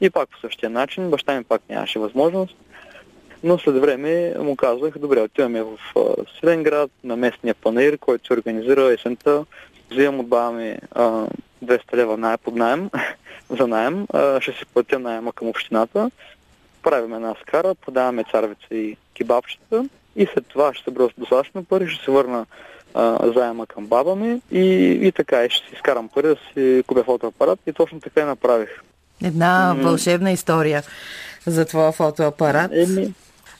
И 0.00 0.10
пак 0.10 0.28
по 0.28 0.38
същия 0.38 0.70
начин, 0.70 1.10
баща 1.10 1.38
ми 1.38 1.44
пак 1.44 1.62
нямаше 1.68 1.98
възможност. 1.98 2.56
Но 3.42 3.58
след 3.58 3.80
време 3.80 4.34
му 4.38 4.56
казах, 4.56 4.98
добре, 4.98 5.20
отиваме 5.20 5.62
в 5.62 5.78
Силенград 6.40 6.90
на 7.04 7.16
местния 7.16 7.54
панер, 7.54 7.98
който 7.98 8.26
се 8.26 8.32
организира 8.32 8.92
есента. 8.92 9.44
Взимам 9.90 10.20
от 10.20 10.28
баба 10.28 10.52
ми 10.52 10.76
200 11.64 11.96
лева 11.96 12.16
най- 12.16 12.36
под 12.36 12.56
найем, 12.56 12.90
за 13.50 13.66
найем. 13.66 14.06
ще 14.40 14.52
си 14.52 14.66
платя 14.74 14.98
найема 14.98 15.32
към 15.32 15.48
общината. 15.48 16.10
Правим 16.82 17.14
една 17.14 17.34
скара, 17.42 17.74
продаваме 17.74 18.24
царвица 18.30 18.74
и 18.74 18.96
кебабчета 19.14 19.84
и 20.16 20.26
след 20.34 20.46
това 20.46 20.74
ще 20.74 20.84
се 20.84 20.90
брос 20.90 21.12
достатъчно 21.18 21.64
пари, 21.64 21.88
ще 21.88 22.04
се 22.04 22.10
върна 22.10 22.46
а, 22.94 23.32
заема 23.34 23.66
към 23.66 23.86
баба 23.86 24.16
ми 24.16 24.40
и, 24.50 24.60
и 25.02 25.12
така, 25.12 25.44
и 25.44 25.50
ще 25.50 25.68
си 25.68 25.74
изкарам 25.74 26.08
пари 26.08 26.26
да 26.26 26.36
си 26.52 26.82
купя 26.86 27.04
фотоапарат 27.04 27.58
и 27.66 27.72
точно 27.72 28.00
така 28.00 28.20
и 28.20 28.24
направих. 28.24 28.68
Една 29.24 29.74
вълшебна 29.78 30.32
история 30.32 30.82
за 31.46 31.64
твоя 31.64 31.92
фотоапарат. 31.92 32.70
Еми... 32.74 33.14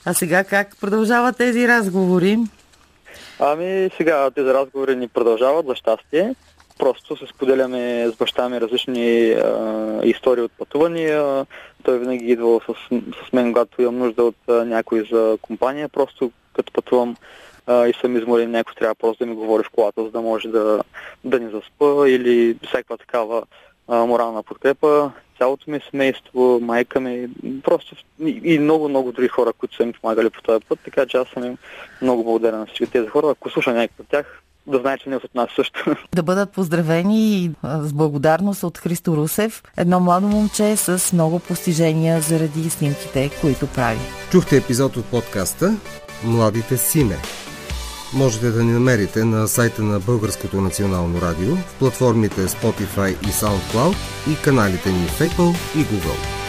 А 0.05 0.13
сега 0.13 0.43
как 0.43 0.77
продължават 0.81 1.37
тези 1.37 1.67
разговори? 1.67 2.37
Ами 3.39 3.89
сега 3.97 4.31
тези 4.31 4.47
разговори 4.47 4.95
ни 4.95 5.07
продължават 5.07 5.65
за 5.65 5.75
щастие. 5.75 6.35
Просто 6.81 7.17
се 7.17 7.27
споделяме 7.27 8.07
с 8.07 8.15
баща 8.15 8.49
ми 8.49 8.61
различни 8.61 9.31
а, 9.31 9.99
истории 10.03 10.43
от 10.43 10.51
пътувания. 10.51 11.45
Той 11.83 11.99
винаги 11.99 12.25
идва 12.25 12.59
с, 12.67 12.73
с 13.27 13.33
мен, 13.33 13.53
когато 13.53 13.81
имам 13.81 13.97
нужда 13.97 14.23
от 14.23 14.35
а, 14.49 14.65
някой 14.65 15.07
за 15.11 15.37
компания. 15.41 15.89
Просто 15.89 16.31
като 16.53 16.73
пътувам 16.73 17.15
а, 17.67 17.87
и 17.87 17.93
съм 17.93 18.17
изморен, 18.17 18.51
някой 18.51 18.73
трябва 18.75 18.95
просто 18.95 19.23
да 19.23 19.29
ми 19.29 19.35
говори 19.35 19.63
в 19.63 19.69
колата, 19.69 20.03
за 20.03 20.11
да 20.11 20.21
може 20.21 20.47
да, 20.47 20.83
да 21.23 21.39
ни 21.39 21.51
заспа 21.51 22.09
или 22.09 22.57
всякаква 22.67 22.97
такава 22.97 23.43
а, 23.87 24.05
морална 24.05 24.43
подкрепа. 24.43 25.11
Цялото 25.37 25.71
ми 25.71 25.79
семейство, 25.91 26.59
майка 26.61 26.99
ми, 26.99 27.29
просто 27.63 27.95
и, 28.25 28.41
и 28.43 28.59
много, 28.59 28.89
много 28.89 29.11
други 29.11 29.27
хора, 29.27 29.53
които 29.53 29.75
са 29.75 29.85
ми 29.85 29.93
помагали 29.93 30.29
по 30.29 30.41
този 30.41 30.65
път, 30.65 30.79
така 30.85 31.05
че 31.05 31.17
аз 31.17 31.27
съм 31.27 31.45
им 31.45 31.57
много 32.01 32.23
благодарен 32.23 32.59
на 32.59 32.65
всички 32.65 32.91
тези 32.91 33.07
хора. 33.07 33.29
Ако 33.29 33.49
слушам 33.49 33.75
някакъв 33.75 33.99
от 33.99 34.07
тях, 34.07 34.41
да 34.67 34.79
знае, 34.79 34.97
че 34.97 35.09
не 35.09 35.15
от 35.15 35.35
нас 35.35 35.49
също. 35.55 35.95
Да 36.15 36.23
бъдат 36.23 36.51
поздравени 36.51 37.35
и 37.35 37.51
с 37.63 37.93
благодарност 37.93 38.63
от 38.63 38.77
Христо 38.77 39.17
Русев, 39.17 39.63
едно 39.77 39.99
младо 39.99 40.27
момче 40.27 40.75
с 40.75 41.13
много 41.13 41.39
постижения 41.39 42.21
заради 42.21 42.69
снимките, 42.69 43.31
които 43.41 43.67
прави. 43.67 43.99
Чухте 44.31 44.57
епизод 44.57 44.97
от 44.97 45.05
подкаста 45.05 45.77
Младите 46.23 46.77
Симе. 46.77 47.17
Можете 48.13 48.49
да 48.49 48.63
ни 48.63 48.71
намерите 48.71 49.25
на 49.25 49.47
сайта 49.47 49.83
на 49.83 49.99
Българското 49.99 50.61
национално 50.61 51.21
радио, 51.21 51.55
в 51.55 51.75
платформите 51.79 52.41
Spotify 52.41 53.09
и 53.09 53.31
SoundCloud 53.31 53.95
и 54.31 54.43
каналите 54.43 54.91
ни 54.91 55.07
в 55.07 55.19
Apple 55.19 55.55
и 55.75 55.85
Google. 55.85 56.40